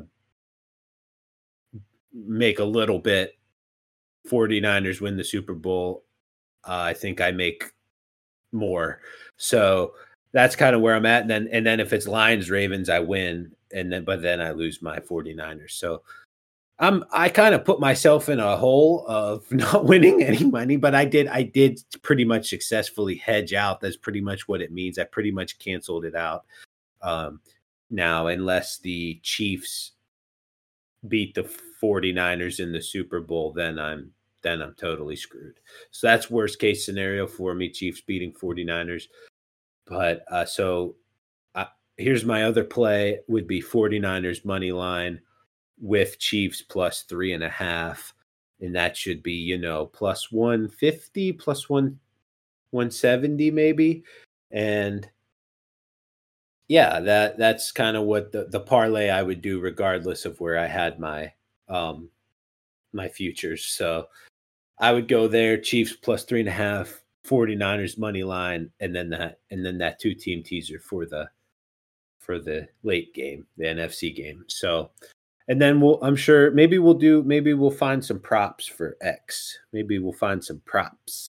make 2.14 2.60
a 2.60 2.64
little 2.64 3.00
bit. 3.00 3.34
49ers 4.30 5.02
win 5.02 5.18
the 5.18 5.24
Super 5.24 5.56
Bowl. 5.56 6.04
Uh, 6.64 6.82
I 6.82 6.94
think 6.94 7.20
I 7.20 7.32
make 7.32 7.64
more. 8.52 9.02
So 9.38 9.94
that's 10.32 10.56
kind 10.56 10.76
of 10.76 10.84
where 10.84 10.94
I'm 10.94 11.08
at. 11.08 11.24
And 11.24 11.32
then 11.32 11.50
and 11.52 11.66
then 11.66 11.80
if 11.80 11.94
it's 11.94 12.08
Lions 12.08 12.52
Ravens, 12.52 12.88
I 12.88 13.00
win. 13.00 13.52
And 13.74 13.92
then 13.92 14.04
but 14.04 14.22
then 14.22 14.40
I 14.40 14.52
lose 14.52 14.84
my 14.84 15.00
49ers. 15.00 15.72
So 15.72 16.04
I'm 16.80 17.04
I 17.12 17.30
kind 17.30 17.56
of 17.56 17.66
put 17.66 17.80
myself 17.80 18.30
in 18.30 18.40
a 18.40 18.56
hole 18.56 19.06
of 19.08 19.52
not 19.52 19.86
winning 19.86 20.24
any 20.24 20.46
money, 20.46 20.78
but 20.78 20.94
I 20.94 21.06
did 21.06 21.28
I 21.28 21.44
did 21.44 21.82
pretty 22.02 22.26
much 22.26 22.50
successfully 22.50 23.16
hedge 23.16 23.54
out. 23.54 23.82
That's 23.82 23.98
pretty 23.98 24.22
much 24.22 24.48
what 24.48 24.62
it 24.62 24.72
means. 24.72 25.00
I 25.00 25.04
pretty 25.06 25.32
much 25.32 25.60
canceled 25.60 26.06
it 26.06 26.16
out. 26.16 26.46
Um, 27.02 27.40
now, 27.90 28.28
unless 28.28 28.80
the 28.80 29.20
Chiefs 29.24 29.94
beat 31.08 31.36
the 31.36 31.50
49ers 31.82 32.60
in 32.60 32.72
the 32.72 32.82
Super 32.82 33.22
Bowl, 33.22 33.54
then 33.54 33.80
I'm 33.80 34.12
then 34.44 34.62
I'm 34.62 34.76
totally 34.76 35.16
screwed. 35.16 35.60
So 35.92 36.08
that's 36.08 36.30
worst 36.30 36.60
case 36.60 36.86
scenario 36.86 37.26
for 37.28 37.56
me, 37.56 37.70
Chiefs 37.70 38.02
beating 38.02 38.34
49ers. 38.34 39.04
But 39.88 40.24
uh, 40.30 40.46
so 40.46 40.96
uh, 41.56 41.66
here's 41.98 42.24
my 42.24 42.44
other 42.44 42.64
play 42.64 43.20
would 43.28 43.48
be 43.48 43.62
49ers 43.62 44.46
money 44.46 44.72
line 44.72 45.22
with 45.80 46.20
Chiefs 46.20 46.62
plus 46.62 47.04
three 47.04 47.34
and 47.34 47.44
a 47.44 47.50
half. 47.50 48.14
And 48.60 48.76
that 48.76 48.98
should 48.98 49.22
be, 49.22 49.34
you 49.34 49.58
know, 49.58 49.86
plus 49.86 50.32
150, 50.32 51.34
plus 51.34 51.70
one 51.70 52.00
170 52.72 53.52
maybe. 53.52 54.04
And 54.52 55.08
yeah, 56.68 57.00
that 57.00 57.38
that's 57.38 57.72
kind 57.72 57.96
of 57.96 58.04
what 58.04 58.32
the, 58.32 58.46
the 58.46 58.60
parlay 58.60 59.10
I 59.10 59.24
would 59.24 59.42
do 59.42 59.60
regardless 59.60 60.26
of 60.26 60.40
where 60.40 60.58
I 60.58 60.68
had 60.68 61.00
my 61.00 61.34
um 61.70 62.10
my 62.94 63.08
futures. 63.08 63.64
So 63.66 64.08
I 64.80 64.92
would 64.92 65.08
go 65.08 65.28
there, 65.28 65.58
Chiefs 65.58 65.94
plus 65.94 66.24
three 66.24 66.40
and 66.40 66.50
a 66.50 66.52
half, 66.52 67.02
49ers 67.26 67.98
money 67.98 68.24
line, 68.24 68.72
and 68.80 68.96
then 68.96 69.10
that 69.10 69.40
and 69.52 69.66
then 69.66 69.78
that 69.80 70.00
two 70.00 70.14
team 70.14 70.44
teaser 70.44 70.80
for 70.80 71.06
the 71.06 71.30
for 72.20 72.40
the 72.40 72.68
late 72.84 73.14
game, 73.14 73.46
the 73.58 73.66
NFC 73.66 74.14
game. 74.14 74.44
So 74.48 74.92
and 75.48 75.62
then 75.62 75.80
we'll 75.80 76.00
I'm 76.02 76.16
sure 76.16 76.52
maybe 76.52 76.78
we'll 76.80 76.94
do 76.94 77.24
maybe 77.24 77.54
we'll 77.54 77.72
find 77.72 78.04
some 78.04 78.20
props 78.20 78.68
for 78.68 78.98
X. 79.02 79.58
Maybe 79.72 80.00
we'll 80.00 80.14
find 80.14 80.44
some 80.44 80.62
props 80.66 81.30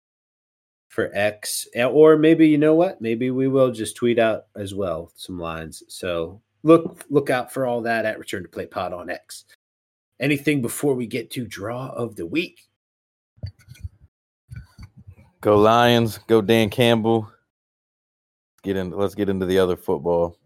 for 0.90 1.12
X. 1.14 1.68
Or 1.76 2.18
maybe 2.18 2.48
you 2.48 2.58
know 2.58 2.74
what? 2.74 3.02
Maybe 3.02 3.30
we 3.30 3.48
will 3.48 3.72
just 3.72 3.96
tweet 3.96 4.18
out 4.18 4.46
as 4.56 4.74
well 4.74 5.12
some 5.16 5.38
lines. 5.38 5.84
So 5.90 6.42
look 6.64 7.04
look 7.10 7.30
out 7.30 7.52
for 7.52 7.66
all 7.66 7.82
that 7.82 8.06
at 8.06 8.18
Return 8.18 8.44
to 8.44 8.50
Play 8.50 8.66
Pod 8.66 8.94
on 8.94 9.10
X. 9.10 9.46
Anything 10.20 10.62
before 10.62 10.96
we 10.96 11.08
get 11.08 11.30
to 11.32 11.46
draw 11.46 11.90
of 11.90 12.16
the 12.16 12.26
week? 12.26 12.62
Go 15.42 15.58
Lions. 15.58 16.20
Go 16.28 16.42
Dan 16.42 16.70
Campbell. 16.70 17.30
Get 18.64 18.78
in. 18.78 18.92
Let's 18.92 19.14
get 19.14 19.30
into 19.30 19.46
the 19.46 19.60
other 19.60 19.76
football. 19.76 20.38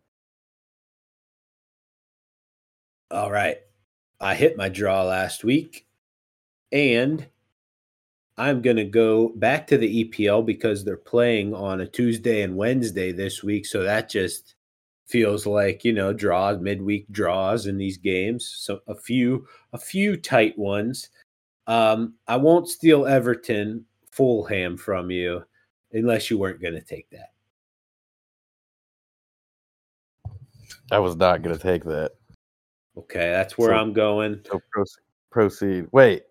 All 3.12 3.32
right. 3.32 3.58
I 4.20 4.36
hit 4.36 4.58
my 4.58 4.70
draw 4.70 5.04
last 5.04 5.44
week 5.44 5.88
and 6.72 7.26
I'm 8.38 8.62
going 8.62 8.78
to 8.78 8.86
go 8.86 9.30
back 9.30 9.68
to 9.68 9.78
the 9.78 10.06
EPL 10.06 10.46
because 10.46 10.84
they're 10.84 10.98
playing 10.98 11.54
on 11.54 11.82
a 11.82 11.88
Tuesday 11.88 12.42
and 12.42 12.56
Wednesday 12.56 13.12
this 13.12 13.44
week. 13.44 13.66
So 13.66 13.84
that 13.84 14.10
just 14.10 14.56
feels 15.08 15.46
like, 15.46 15.84
you 15.84 15.92
know, 15.92 16.14
draws, 16.14 16.60
midweek 16.60 17.12
draws 17.12 17.66
in 17.66 17.78
these 17.78 17.98
games. 17.98 18.48
So 18.60 18.82
a 18.88 18.96
few, 18.96 19.48
a 19.74 19.78
few 19.78 20.16
tight 20.16 20.58
ones. 20.58 21.10
Um, 21.66 22.16
I 22.28 22.38
won't 22.38 22.70
steal 22.70 23.08
Everton 23.08 23.86
Fulham 24.12 24.78
from 24.78 25.10
you 25.10 25.44
unless 25.92 26.30
you 26.30 26.38
weren't 26.38 26.62
going 26.62 26.76
to 26.76 26.82
take 26.82 27.10
that. 27.10 27.32
I 30.92 31.00
was 31.00 31.16
not 31.16 31.42
going 31.42 31.56
to 31.56 31.62
take 31.62 31.84
that. 31.86 32.12
Okay, 33.00 33.32
that's 33.32 33.58
where 33.58 33.70
So- 33.70 33.76
I'm 33.76 33.94
going. 33.94 34.42
So 34.46 34.60
proceed. 34.72 35.02
proceed. 35.32 35.88
Wait. 35.92 36.24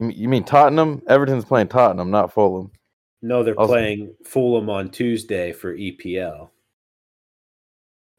You 0.00 0.28
mean- 0.28 0.44
Tottenham? 0.44 1.02
Everton's 1.08 1.44
playing 1.44 1.68
Tottenham, 1.68 2.10
not 2.10 2.32
Fulham. 2.32 2.72
No, 3.20 3.42
they're 3.42 3.58
Also- 3.58 3.72
playing 3.74 4.14
Fulham 4.24 4.68
on 4.70 4.90
Tuesday 4.90 5.52
for 5.52 5.74
EPL. 5.74 6.50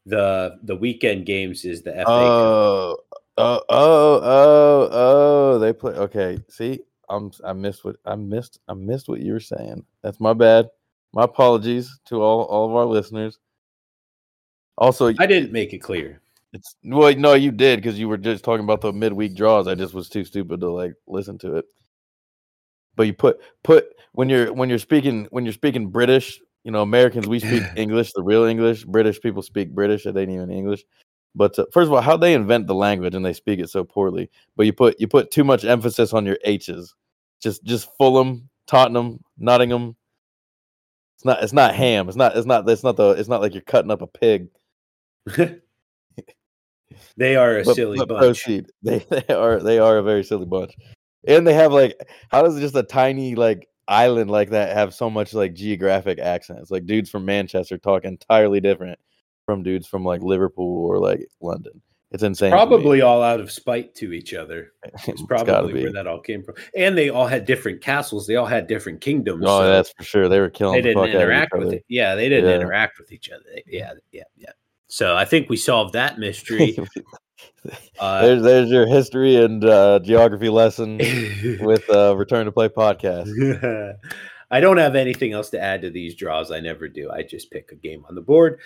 The 0.06 0.60
the 0.64 0.76
weekend 0.76 1.26
games 1.26 1.64
is 1.66 1.82
the 1.82 1.92
FA. 1.92 2.04
Cup. 2.04 2.10
Oh, 2.10 2.98
oh, 3.38 3.64
oh, 3.70 4.20
oh, 4.24 4.90
oh! 4.92 5.60
They 5.60 5.72
play. 5.72 5.94
Okay, 5.94 6.40
see, 6.50 6.82
I'm 7.10 7.32
I 7.44 7.54
missed 7.54 7.86
what 7.86 7.96
I 8.06 8.16
missed. 8.16 8.60
I 8.68 8.74
missed 8.74 9.08
what 9.08 9.22
you 9.22 9.32
were 9.34 9.40
saying. 9.40 9.86
That's 10.02 10.20
my 10.20 10.34
bad. 10.34 10.70
My 11.14 11.24
apologies 11.24 12.00
to 12.06 12.22
all 12.22 12.44
all 12.44 12.70
of 12.70 12.76
our 12.76 12.86
listeners. 12.86 13.40
Also, 14.78 15.14
I 15.20 15.26
didn't 15.26 15.52
make 15.54 15.72
it 15.74 15.80
clear. 15.80 16.20
It's 16.54 16.76
well, 16.84 17.14
no, 17.16 17.34
you 17.34 17.52
did 17.52 17.82
because 17.82 17.98
you 18.00 18.08
were 18.08 18.18
just 18.18 18.44
talking 18.44 18.64
about 18.64 18.82
the 18.82 18.94
midweek 18.94 19.36
draws. 19.36 19.68
I 19.68 19.74
just 19.74 19.94
was 19.94 20.08
too 20.08 20.24
stupid 20.24 20.62
to 20.62 20.70
like 20.70 20.94
listen 21.08 21.40
to 21.40 21.58
it. 21.58 21.66
But 22.96 23.08
you 23.08 23.14
put 23.14 23.42
put 23.64 23.88
when 24.12 24.30
you're 24.30 24.54
when 24.54 24.70
you're 24.70 24.78
speaking 24.78 25.28
when 25.32 25.46
you're 25.46 25.54
speaking 25.54 25.88
British, 25.88 26.40
you 26.64 26.72
know, 26.72 26.84
Americans 26.84 27.28
we 27.28 27.40
speak 27.40 27.64
English, 27.76 28.14
the 28.14 28.22
real 28.22 28.44
English. 28.44 28.86
British 28.86 29.20
people 29.20 29.42
speak 29.42 29.74
British, 29.74 30.06
it 30.06 30.16
ain't 30.16 30.30
even 30.30 30.52
English. 30.52 30.84
But 31.36 31.58
uh, 31.58 31.66
first 31.74 31.88
of 31.88 31.94
all, 31.94 32.02
how 32.02 32.18
they 32.18 32.36
invent 32.36 32.68
the 32.68 32.76
language 32.76 33.16
and 33.16 33.26
they 33.26 33.34
speak 33.34 33.60
it 33.60 33.72
so 33.72 33.84
poorly. 33.84 34.30
But 34.56 34.68
you 34.68 34.74
put 34.74 35.00
you 35.00 35.08
put 35.08 35.32
too 35.32 35.44
much 35.44 35.66
emphasis 35.66 36.14
on 36.14 36.26
your 36.26 36.38
H's. 36.44 36.94
Just 37.42 37.64
just 37.64 37.90
Fulham, 37.98 38.48
Tottenham, 38.68 39.22
Nottingham. 39.40 39.96
It's 41.16 41.26
not 41.26 41.42
it's 41.42 41.54
not 41.54 41.74
ham. 41.76 42.10
It's 42.10 42.18
not 42.18 42.38
it's 42.38 42.46
not 42.46 42.70
it's 42.70 42.84
not 42.84 42.96
the 42.96 43.10
it's 43.12 43.30
not 43.30 43.42
like 43.42 43.54
you're 43.56 43.64
cutting 43.64 43.90
up 43.90 44.04
a 44.04 44.08
pig. 44.08 44.50
they 47.18 47.36
are 47.36 47.60
a 47.60 47.64
but, 47.64 47.76
silly 47.76 47.98
but 47.98 48.08
bunch. 48.10 48.22
proceed. 48.22 48.68
They 48.84 49.00
they 49.10 49.34
are 49.34 49.60
they 49.60 49.80
are 49.80 49.98
a 49.98 50.04
very 50.04 50.24
silly 50.24 50.46
bunch, 50.46 50.74
and 51.28 51.46
they 51.48 51.54
have 51.54 51.72
like 51.74 51.96
how 52.30 52.42
does 52.44 52.60
just 52.60 52.76
a 52.76 52.84
tiny 52.84 53.36
like 53.36 53.68
island 53.88 54.30
like 54.32 54.50
that 54.52 54.76
have 54.76 54.94
so 54.94 55.10
much 55.10 55.34
like 55.34 55.54
geographic 55.54 56.20
accents? 56.20 56.72
Like 56.72 56.86
dudes 56.86 57.10
from 57.10 57.26
Manchester 57.26 57.78
talk 57.78 58.04
entirely 58.06 58.60
different 58.60 59.00
from 59.46 59.64
dudes 59.64 59.88
from 59.88 60.06
like 60.06 60.22
Liverpool 60.22 60.86
or 60.86 61.00
like 61.00 61.28
London. 61.42 61.82
It's 62.12 62.22
insane. 62.22 62.52
Probably 62.52 63.02
all 63.02 63.24
out 63.24 63.40
of 63.40 63.52
spite 63.52 63.96
to 63.96 64.14
each 64.14 64.36
other. 64.36 64.72
It's 64.94 65.08
It's 65.08 65.22
probably 65.24 65.74
be. 65.74 65.82
where 65.82 65.92
that 65.94 66.06
all 66.06 66.20
came 66.20 66.44
from. 66.44 66.54
And 66.78 66.96
they 66.96 67.10
all 67.10 67.26
had 67.26 67.46
different 67.46 67.82
castles. 67.82 68.28
They 68.28 68.36
all 68.36 68.46
had 68.46 68.68
different 68.68 69.02
kingdoms. 69.02 69.44
Oh, 69.48 69.62
so 69.62 69.68
that's 69.68 69.92
for 69.98 70.04
sure. 70.04 70.30
They 70.30 70.40
were 70.40 70.52
killing 70.52 70.76
they 70.76 70.82
the 70.82 70.88
didn't 70.90 70.98
fuck 71.02 71.10
out 71.10 71.16
of 71.16 71.16
each 71.16 71.22
interact 71.24 71.54
with 71.58 71.74
it. 71.74 71.86
Yeah, 71.88 72.14
they 72.14 72.30
didn't 72.30 72.52
Yeah. 72.52 72.56
interact 72.58 73.00
with 73.00 73.12
each 73.12 73.32
other. 73.32 73.44
Yeah, 73.66 73.94
yeah, 74.12 74.24
yeah. 74.38 74.52
So 74.88 75.16
I 75.16 75.26
think 75.26 75.50
we 75.50 75.58
solved 75.58 75.94
that 75.94 76.20
mystery. 76.20 76.78
Uh, 78.00 78.22
there's 78.22 78.44
there's 78.44 78.70
your 78.70 78.86
history 78.86 79.38
and 79.38 79.64
uh, 79.64 80.00
geography 80.00 80.50
lesson 80.50 80.98
with 81.62 81.90
uh, 81.90 82.16
Return 82.16 82.46
to 82.46 82.52
Play 82.52 82.68
podcast. 82.68 83.98
I 84.52 84.60
don't 84.60 84.78
have 84.78 84.96
anything 84.96 85.32
else 85.32 85.50
to 85.52 85.62
add 85.62 85.82
to 85.82 85.90
these 85.90 86.16
draws. 86.16 86.52
I 86.52 86.60
never 86.60 86.88
do. 86.88 87.10
I 87.10 87.24
just 87.24 87.52
pick 87.52 87.72
a 87.72 87.76
game 87.76 88.06
on 88.08 88.16
the 88.16 88.22
board. 88.22 88.60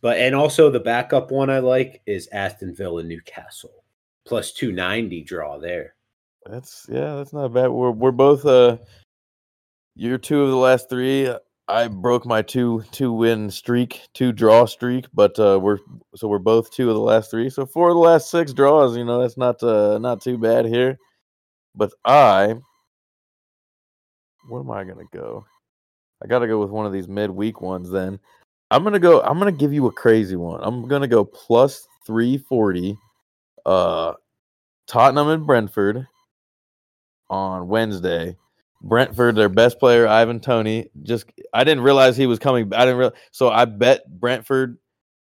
But 0.00 0.18
and 0.18 0.34
also 0.34 0.70
the 0.70 0.80
backup 0.80 1.30
one 1.30 1.50
I 1.50 1.58
like 1.58 2.02
is 2.06 2.28
Aston 2.32 2.74
Villa 2.74 3.02
Newcastle 3.02 3.84
plus 4.26 4.52
290 4.52 5.22
draw 5.22 5.58
there. 5.58 5.94
That's 6.44 6.86
yeah, 6.88 7.16
that's 7.16 7.32
not 7.32 7.52
bad. 7.52 7.68
We're 7.68 7.90
we're 7.90 8.12
both 8.12 8.44
uh 8.44 8.78
you're 9.94 10.18
two 10.18 10.42
of 10.42 10.50
the 10.50 10.56
last 10.56 10.88
three. 10.88 11.32
I 11.68 11.88
broke 11.88 12.24
my 12.24 12.42
two 12.42 12.84
two 12.92 13.12
win 13.12 13.50
streak, 13.50 14.02
two 14.14 14.32
draw 14.32 14.66
streak, 14.66 15.06
but 15.12 15.38
uh 15.38 15.58
we're 15.60 15.78
so 16.14 16.28
we're 16.28 16.38
both 16.38 16.70
two 16.70 16.88
of 16.88 16.94
the 16.94 17.00
last 17.00 17.30
three. 17.30 17.50
So 17.50 17.66
four 17.66 17.88
of 17.88 17.94
the 17.94 18.00
last 18.00 18.30
six 18.30 18.52
draws, 18.52 18.96
you 18.96 19.04
know, 19.04 19.20
that's 19.20 19.36
not 19.36 19.62
uh 19.62 19.98
not 19.98 20.20
too 20.22 20.38
bad 20.38 20.66
here. 20.66 20.98
But 21.74 21.92
I 22.04 22.54
where 24.48 24.60
am 24.60 24.70
I 24.70 24.84
gonna 24.84 25.08
go? 25.12 25.44
I 26.22 26.28
gotta 26.28 26.46
go 26.46 26.60
with 26.60 26.70
one 26.70 26.86
of 26.86 26.92
these 26.92 27.08
midweek 27.08 27.60
ones 27.60 27.90
then. 27.90 28.20
I'm 28.70 28.84
gonna 28.84 29.00
go 29.00 29.20
I'm 29.22 29.38
gonna 29.38 29.50
give 29.50 29.72
you 29.72 29.86
a 29.86 29.92
crazy 29.92 30.36
one. 30.36 30.60
I'm 30.62 30.86
gonna 30.86 31.08
go 31.08 31.24
plus 31.24 31.86
three 32.06 32.38
forty 32.38 32.96
uh 33.64 34.12
Tottenham 34.86 35.28
and 35.28 35.46
Brentford 35.46 36.06
on 37.28 37.66
Wednesday. 37.66 38.36
Brentford, 38.82 39.36
their 39.36 39.48
best 39.48 39.78
player, 39.78 40.06
Ivan 40.06 40.40
Toney. 40.40 40.90
Just 41.02 41.26
I 41.52 41.64
didn't 41.64 41.84
realize 41.84 42.16
he 42.16 42.26
was 42.26 42.38
coming. 42.38 42.72
I 42.74 42.84
didn't 42.84 42.98
real 42.98 43.12
so 43.32 43.48
I 43.48 43.64
bet 43.64 44.02
Brentford 44.08 44.78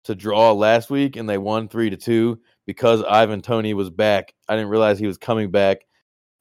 to 0.05 0.15
draw 0.15 0.53
last 0.53 0.91
week 0.91 1.17
and 1.17 1.29
they 1.29 1.39
won 1.39 1.69
three 1.69 1.91
to 1.91 1.97
two 1.97 2.41
because 2.67 3.03
Ivan 3.03 3.43
Toney 3.43 3.75
was 3.75 3.91
back. 3.91 4.35
I 4.49 4.57
didn't 4.57 4.71
realize 4.71 4.99
he 4.99 5.07
was 5.07 5.19
coming 5.19 5.51
back. 5.51 5.79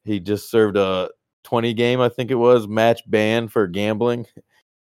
He 0.04 0.20
just 0.20 0.50
served 0.50 0.76
a 0.76 1.10
20 1.44 1.74
game, 1.74 2.00
I 2.00 2.08
think 2.08 2.30
it 2.30 2.36
was, 2.36 2.68
match 2.68 3.02
ban 3.06 3.48
for 3.48 3.66
gambling. 3.66 4.26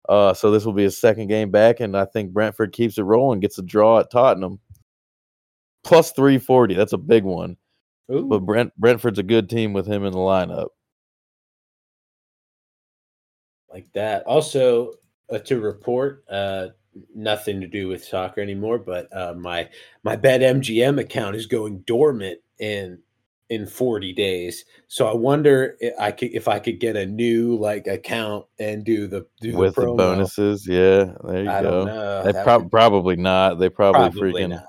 Uh, 0.08 0.34
so 0.34 0.52
this 0.52 0.66
will 0.66 0.74
be 0.74 0.84
his 0.84 1.00
second 1.00 1.28
game 1.28 1.50
back, 1.50 1.80
and 1.80 1.96
I 1.96 2.06
think 2.06 2.34
Brentford 2.34 2.74
keeps 2.74 2.98
it 2.98 3.04
rolling, 3.04 3.40
gets 3.40 3.58
a 3.58 3.62
draw 3.62 4.00
at 4.00 4.12
Tottenham. 4.12 4.60
Plus 5.84 6.12
340. 6.12 6.76
That's 6.76 6.94
a 6.94 6.98
big 6.98 7.24
one. 7.24 7.58
Ooh. 8.12 8.26
But 8.26 8.40
Brent 8.40 8.74
Brentford's 8.78 9.20
a 9.20 9.24
good 9.24 9.50
team 9.50 9.74
with 9.74 9.88
him 9.88 10.06
in 10.06 10.12
the 10.12 10.18
lineup. 10.18 10.70
Like 13.74 13.92
that. 13.94 14.24
Also, 14.24 14.94
uh, 15.32 15.40
to 15.40 15.60
report, 15.60 16.24
uh, 16.30 16.68
nothing 17.16 17.60
to 17.60 17.68
do 17.68 17.88
with 17.88 18.04
soccer 18.04 18.42
anymore, 18.42 18.78
but 18.78 19.08
uh, 19.16 19.34
my 19.34 19.68
my 20.04 20.16
Bet 20.16 20.42
MGM 20.42 21.00
account 21.00 21.36
is 21.36 21.48
going 21.48 21.80
dormant 21.80 22.40
in 22.60 23.00
in 23.50 23.66
40 23.68 24.14
days. 24.14 24.66
So 24.88 25.08
I 25.08 25.14
wonder 25.14 25.76
if 25.80 25.94
I 26.00 26.12
could 26.12 26.34
if 26.34 26.48
I 26.48 26.60
could 26.60 26.80
get 26.80 26.96
a 26.96 27.06
new 27.06 27.58
like 27.58 27.88
account 27.88 28.46
and 28.60 28.84
do 28.84 29.08
the 29.08 29.26
do 29.42 29.56
with 29.56 29.76
the, 29.76 29.82
the 29.82 29.94
bonuses. 29.94 30.68
Yeah, 30.68 31.14
there 31.24 31.44
you 31.44 31.50
I 31.50 31.62
go. 31.62 31.72
don't 31.72 31.86
know. 31.88 32.24
They 32.24 32.44
prob- 32.44 32.64
would- 32.64 32.72
probably 32.72 33.16
not. 33.16 33.60
They 33.60 33.70
probably, 33.70 34.10
probably 34.12 34.44
freaking 34.44 34.50
not. 34.50 34.66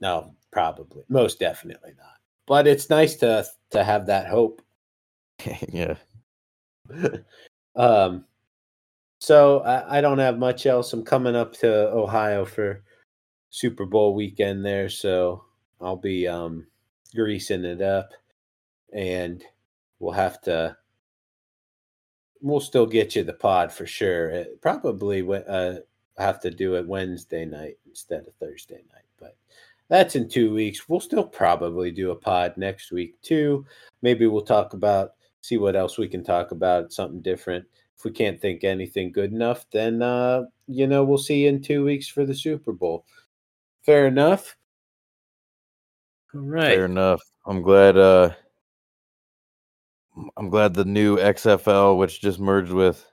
No, 0.00 0.34
probably 0.50 1.02
most 1.08 1.38
definitely 1.38 1.92
not. 1.96 2.18
but 2.46 2.66
it's 2.66 2.90
nice 2.90 3.16
to 3.16 3.46
to 3.70 3.84
have 3.84 4.06
that 4.06 4.26
hope. 4.26 4.62
yeah. 5.68 5.94
um, 7.76 8.24
so 9.20 9.60
I, 9.60 9.98
I 9.98 10.00
don't 10.00 10.18
have 10.18 10.38
much 10.38 10.66
else. 10.66 10.92
I'm 10.92 11.04
coming 11.04 11.36
up 11.36 11.52
to 11.58 11.92
Ohio 11.92 12.44
for 12.44 12.82
Super 13.50 13.84
Bowl 13.86 14.14
weekend 14.14 14.64
there, 14.64 14.88
so 14.88 15.44
I'll 15.80 15.96
be 15.96 16.26
um 16.26 16.66
greasing 17.14 17.64
it 17.64 17.82
up, 17.82 18.10
and 18.92 19.44
we'll 19.98 20.12
have 20.12 20.40
to. 20.42 20.76
We'll 22.42 22.60
still 22.60 22.86
get 22.86 23.14
you 23.14 23.22
the 23.22 23.34
pod 23.34 23.70
for 23.70 23.86
sure. 23.86 24.30
It 24.30 24.62
probably 24.62 25.22
uh, 25.46 25.74
have 26.16 26.40
to 26.40 26.50
do 26.50 26.76
it 26.76 26.88
Wednesday 26.88 27.44
night 27.44 27.76
instead 27.86 28.26
of 28.26 28.34
Thursday 28.40 28.82
night, 28.92 29.04
but 29.18 29.36
that's 29.88 30.16
in 30.16 30.26
two 30.26 30.54
weeks. 30.54 30.88
We'll 30.88 31.00
still 31.00 31.26
probably 31.26 31.90
do 31.90 32.12
a 32.12 32.16
pod 32.16 32.56
next 32.56 32.92
week 32.92 33.20
too. 33.20 33.66
Maybe 34.00 34.26
we'll 34.26 34.40
talk 34.40 34.72
about 34.72 35.10
see 35.42 35.58
what 35.58 35.76
else 35.76 35.98
we 35.98 36.08
can 36.08 36.24
talk 36.24 36.50
about, 36.50 36.92
something 36.92 37.20
different. 37.20 37.66
If 38.00 38.04
we 38.04 38.12
can't 38.12 38.40
think 38.40 38.64
anything 38.64 39.12
good 39.12 39.30
enough, 39.30 39.66
then 39.70 40.00
uh, 40.00 40.44
you 40.66 40.86
know 40.86 41.04
we'll 41.04 41.18
see 41.18 41.42
you 41.42 41.50
in 41.50 41.60
two 41.60 41.84
weeks 41.84 42.08
for 42.08 42.24
the 42.24 42.34
Super 42.34 42.72
Bowl. 42.72 43.04
Fair 43.82 44.06
enough. 44.06 44.56
All 46.34 46.40
right. 46.40 46.76
Fair 46.76 46.86
enough. 46.86 47.20
I'm 47.44 47.60
glad. 47.60 47.98
uh 47.98 48.30
I'm 50.38 50.48
glad 50.48 50.72
the 50.72 50.86
new 50.86 51.18
XFL, 51.18 51.98
which 51.98 52.22
just 52.22 52.40
merged 52.40 52.72
with 52.72 53.04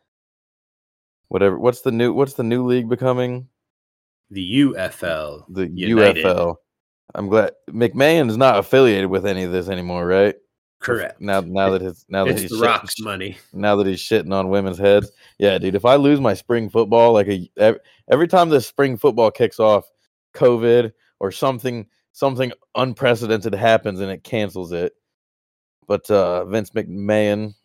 whatever. 1.28 1.60
What's 1.60 1.82
the 1.82 1.92
new? 1.92 2.14
What's 2.14 2.36
the 2.36 2.44
new 2.44 2.66
league 2.66 2.88
becoming? 2.88 3.50
The 4.32 4.62
UFL. 4.62 5.44
The 5.50 5.68
United. 5.68 6.24
UFL. 6.24 6.56
I'm 7.14 7.28
glad 7.28 7.52
McMahon 7.70 8.30
is 8.30 8.38
not 8.38 8.58
affiliated 8.58 9.10
with 9.10 9.26
any 9.26 9.44
of 9.44 9.52
this 9.52 9.68
anymore, 9.68 10.08
right? 10.08 10.36
Correct. 10.80 11.20
Now, 11.20 11.42
now 11.42 11.72
that 11.72 11.82
his 11.82 12.06
now 12.08 12.26
it's 12.26 12.36
that 12.36 12.42
he's 12.42 12.52
the 12.52 12.58
shit- 12.58 12.66
Rock's 12.66 13.00
money. 13.00 13.38
now 13.54 13.76
that 13.76 13.88
he's 13.88 14.00
shitting 14.00 14.34
on 14.34 14.50
women's 14.50 14.78
heads. 14.78 15.12
Yeah, 15.40 15.58
dude. 15.58 15.76
If 15.76 15.86
I 15.86 15.96
lose 15.96 16.22
my 16.22 16.34
spring 16.34 16.70
football, 16.70 17.14
like 17.14 17.28
a 17.28 17.50
every, 17.58 17.80
every 18.10 18.28
time 18.28 18.50
this 18.50 18.68
spring 18.68 18.98
football 18.98 19.32
kicks 19.32 19.60
off, 19.60 19.90
COVID 20.36 20.92
or 21.20 21.32
something 21.32 21.88
something 22.12 22.52
unprecedented 22.76 23.54
happens 23.54 24.00
and 24.00 24.12
it 24.12 24.24
cancels 24.24 24.72
it. 24.72 24.94
But 25.88 26.10
uh 26.12 26.46
Vince 26.46 26.70
McMahon 26.72 27.56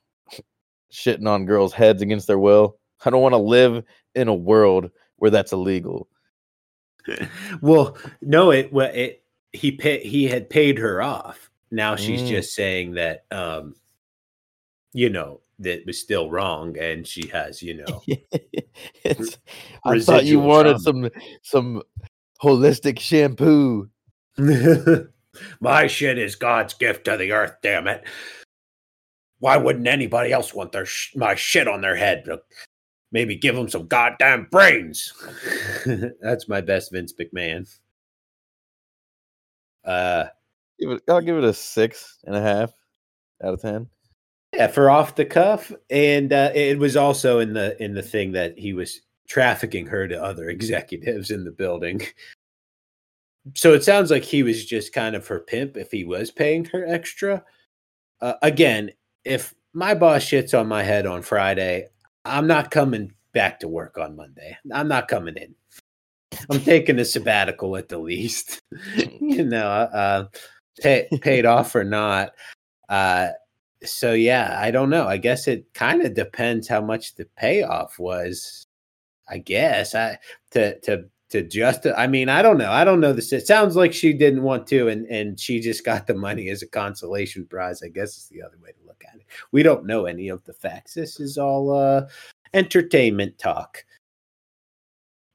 shitting 0.93 1.29
on 1.29 1.47
girls' 1.47 1.73
heads 1.73 2.03
against 2.03 2.27
their 2.27 2.39
will. 2.39 2.79
I 3.05 3.11
don't 3.11 3.23
want 3.23 3.33
to 3.35 3.39
live 3.39 3.85
in 4.15 4.29
a 4.29 4.35
world 4.35 4.91
where 5.17 5.31
that's 5.31 5.53
illegal. 5.53 6.09
well, 7.61 7.97
no, 8.21 8.51
it 8.51 8.73
well 8.73 8.91
it 8.93 9.23
he 9.53 9.73
pay, 9.73 10.01
he 10.01 10.27
had 10.27 10.49
paid 10.49 10.79
her 10.79 11.03
off. 11.03 11.51
Now 11.73 11.97
she's 11.97 12.23
Mm. 12.23 12.29
just 12.29 12.55
saying 12.55 12.93
that 12.95 13.25
um 13.33 13.75
you 14.93 15.09
know 15.09 15.41
that 15.59 15.85
was 15.87 15.99
still 15.99 16.31
wrong 16.31 16.77
and 16.79 17.07
she 17.07 17.27
has, 17.29 17.63
you 17.63 17.75
know. 17.83 18.03
I 19.85 19.99
thought 20.01 20.25
you 20.27 20.39
wanted 20.39 20.83
trauma. 20.83 21.11
some 21.11 21.11
some 21.43 21.83
holistic 22.43 23.01
shampoo. 23.01 23.89
My 25.61 25.87
shit 25.87 26.19
is 26.19 26.35
God's 26.35 26.75
gift 26.75 27.07
to 27.07 27.17
the 27.17 27.33
earth, 27.33 27.55
damn 27.63 27.87
it. 27.89 28.05
Why 29.39 29.57
wouldn't 29.57 29.87
anybody 29.87 30.31
else 30.33 30.53
want 30.53 30.73
their 30.73 30.85
sh- 30.87 31.17
my 31.17 31.35
shit 31.35 31.67
on 31.69 31.81
their 31.81 31.97
head? 31.97 32.27
Maybe 33.13 33.35
give 33.37 33.55
them 33.55 33.69
some 33.69 33.87
goddamn 33.87 34.49
brains. 34.51 35.13
That's 36.21 36.49
my 36.49 36.61
best 36.61 36.93
Vince 36.93 37.15
McMahon. 37.15 37.67
Uh 39.85 40.27
Give 40.79 40.91
it, 40.91 41.03
I'll 41.09 41.21
give 41.21 41.37
it 41.37 41.45
a 41.45 41.53
six 41.53 42.19
and 42.25 42.35
a 42.35 42.41
half 42.41 42.73
out 43.43 43.55
of 43.55 43.63
ten. 43.63 43.89
yeah, 44.55 44.67
for 44.67 44.91
off 44.91 45.15
the 45.15 45.25
cuff 45.25 45.73
and 45.91 46.33
uh, 46.33 46.51
it 46.55 46.79
was 46.79 46.97
also 46.97 47.39
in 47.39 47.53
the 47.53 47.81
in 47.83 47.95
the 47.95 48.03
thing 48.03 48.33
that 48.33 48.59
he 48.59 48.73
was 48.73 49.01
trafficking 49.29 49.87
her 49.87 50.07
to 50.09 50.23
other 50.23 50.49
executives 50.49 51.31
in 51.31 51.45
the 51.45 51.51
building. 51.51 52.03
So 53.55 53.73
it 53.73 53.83
sounds 53.83 54.11
like 54.11 54.23
he 54.23 54.43
was 54.43 54.65
just 54.65 54.93
kind 54.93 55.17
of 55.17 55.27
her 55.27 55.41
pimp 55.41 55.77
if 55.77 55.91
he 55.91 56.05
was 56.05 56.31
paying 56.31 56.65
her 56.67 56.87
extra. 56.87 57.43
Uh, 58.21 58.35
again, 58.41 58.91
if 59.25 59.53
my 59.73 59.95
boss 59.95 60.23
shits 60.23 60.59
on 60.59 60.69
my 60.69 60.83
head 60.83 61.07
on 61.07 61.23
Friday, 61.23 61.89
I'm 62.25 62.47
not 62.47 62.71
coming 62.71 63.13
back 63.33 63.59
to 63.61 63.69
work 63.69 63.99
on 63.99 64.15
Monday. 64.15 64.57
I'm 64.73 64.87
not 64.87 65.09
coming 65.09 65.37
in. 65.37 65.55
I'm 66.51 66.61
taking 66.61 66.99
a 66.99 67.05
sabbatical 67.05 67.77
at 67.77 67.89
the 67.89 67.99
least. 67.99 68.61
you 68.97 69.45
know, 69.45 69.67
uh, 69.67 70.27
pay, 70.81 71.09
paid 71.21 71.47
off 71.47 71.75
or 71.75 71.85
not. 71.85 72.33
Uh, 72.89 73.29
so 73.85 74.13
yeah, 74.13 74.59
I 74.61 74.71
don't 74.71 74.91
know. 74.91 75.07
I 75.07 75.17
guess 75.17 75.49
it 75.49 75.67
kind 75.75 76.03
of 76.03 76.15
depends 76.15 76.69
how 76.69 76.81
much 76.81 77.15
the 77.15 77.27
payoff 77.37 77.99
was. 77.99 78.67
I 79.29 79.39
guess 79.39 79.95
I 79.95 80.19
to 80.53 80.79
to 80.81 81.05
to 81.31 81.43
just 81.43 81.87
I 81.97 82.07
mean 82.07 82.29
I 82.29 82.43
don't 82.43 82.59
know 82.59 82.71
I 82.71 82.85
don't 82.85 83.01
know 83.01 83.13
this. 83.13 83.33
It 83.33 83.47
sounds 83.47 83.77
like 83.77 83.93
she 83.93 84.13
didn't 84.13 84.43
want 84.43 84.67
to, 84.69 84.89
and 84.89 85.07
and 85.07 85.39
she 85.39 85.61
just 85.61 85.85
got 85.85 86.07
the 86.07 86.15
money 86.15 86.49
as 86.51 86.63
a 86.63 86.69
consolation 86.69 87.47
prize. 87.47 87.83
I 87.83 87.89
guess 87.89 88.17
is 88.17 88.29
the 88.29 88.43
other 88.43 88.59
way 88.63 88.71
to 88.71 88.87
look 88.87 89.03
at 89.09 89.19
it. 89.19 89.27
We 89.51 89.63
don't 89.63 89.87
know 89.87 90.07
any 90.07 90.29
of 90.29 90.45
the 90.45 90.53
facts. 90.53 90.95
This 90.95 91.19
is 91.19 91.39
all 91.39 91.73
uh, 91.73 92.07
entertainment 92.55 93.39
talk. 93.39 93.85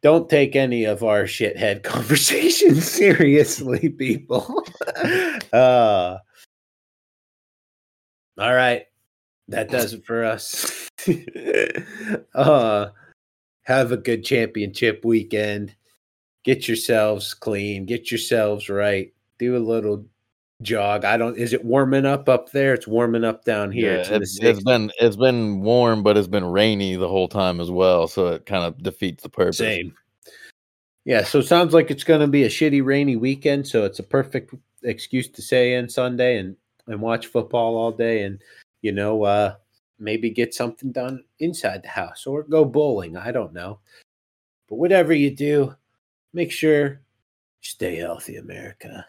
Don't 0.04 0.30
take 0.30 0.56
any 0.56 0.86
of 0.86 1.04
our 1.04 1.24
shithead 1.24 1.84
conversations 1.84 2.90
seriously, 2.90 3.90
people. 3.90 4.64
uh, 5.54 6.18
all 8.38 8.54
right, 8.54 8.84
that 9.48 9.70
does 9.70 9.94
it 9.94 10.06
for 10.06 10.24
us. 10.24 10.90
uh, 12.36 12.88
have 13.64 13.92
a 13.92 13.98
good 13.98 14.24
championship 14.24 15.04
weekend. 15.04 15.76
Get 16.44 16.68
yourselves 16.68 17.34
clean. 17.34 17.86
Get 17.86 18.12
yourselves 18.12 18.70
right. 18.70 19.14
Do 19.40 19.58
a 19.58 19.60
little 19.60 20.06
jog. 20.62 21.06
I 21.06 21.18
don't. 21.18 21.38
Is 21.38 21.54
it 21.54 21.64
warming 21.64 22.06
up 22.06 22.30
up 22.30 22.52
there? 22.52 22.74
It's 22.74 22.88
warming 22.88 23.24
up 23.24 23.44
down 23.44 23.72
here. 23.72 23.96
Yeah, 23.96 24.00
it's 24.00 24.10
it's, 24.10 24.40
it's 24.42 24.60
60s. 24.60 24.66
been 24.66 24.92
it's 25.00 25.16
been 25.16 25.62
warm, 25.62 26.04
but 26.04 26.18
it's 26.18 26.28
been 26.28 26.46
rainy 26.46 26.96
the 26.96 27.08
whole 27.08 27.28
time 27.28 27.60
as 27.60 27.72
well, 27.72 28.08
so 28.08 28.28
it 28.28 28.46
kind 28.46 28.64
of 28.64 28.82
defeats 28.82 29.24
the 29.24 29.30
purpose. 29.30 29.58
Same. 29.58 29.94
Yeah, 31.06 31.24
so 31.24 31.40
it 31.40 31.48
sounds 31.48 31.74
like 31.74 31.90
it's 31.90 32.04
going 32.04 32.20
to 32.20 32.28
be 32.28 32.44
a 32.44 32.50
shitty 32.50 32.84
rainy 32.84 33.16
weekend, 33.16 33.66
so 33.66 33.86
it's 33.86 34.00
a 34.00 34.04
perfect 34.04 34.54
excuse 34.84 35.30
to 35.30 35.42
stay 35.42 35.76
in 35.76 35.90
Sunday 35.90 36.38
and 36.38 36.56
and 36.88 37.02
watch 37.02 37.28
football 37.28 37.76
all 37.76 37.92
day 37.92 38.24
and 38.24 38.42
you 38.82 38.92
know 38.92 39.24
uh 39.24 39.56
maybe 40.00 40.30
get 40.30 40.54
something 40.54 40.92
done 40.92 41.24
inside 41.40 41.84
the 41.84 41.90
house 41.90 42.28
or 42.28 42.44
go 42.44 42.64
bowling, 42.64 43.18
I 43.18 43.32
don't 43.32 43.54
know. 43.54 43.80
But 44.70 44.76
whatever 44.76 45.14
you 45.14 45.32
do, 45.36 45.76
make 46.34 46.52
sure 46.52 46.88
you 46.90 46.98
stay 47.62 47.96
healthy, 47.96 48.36
America. 48.36 49.06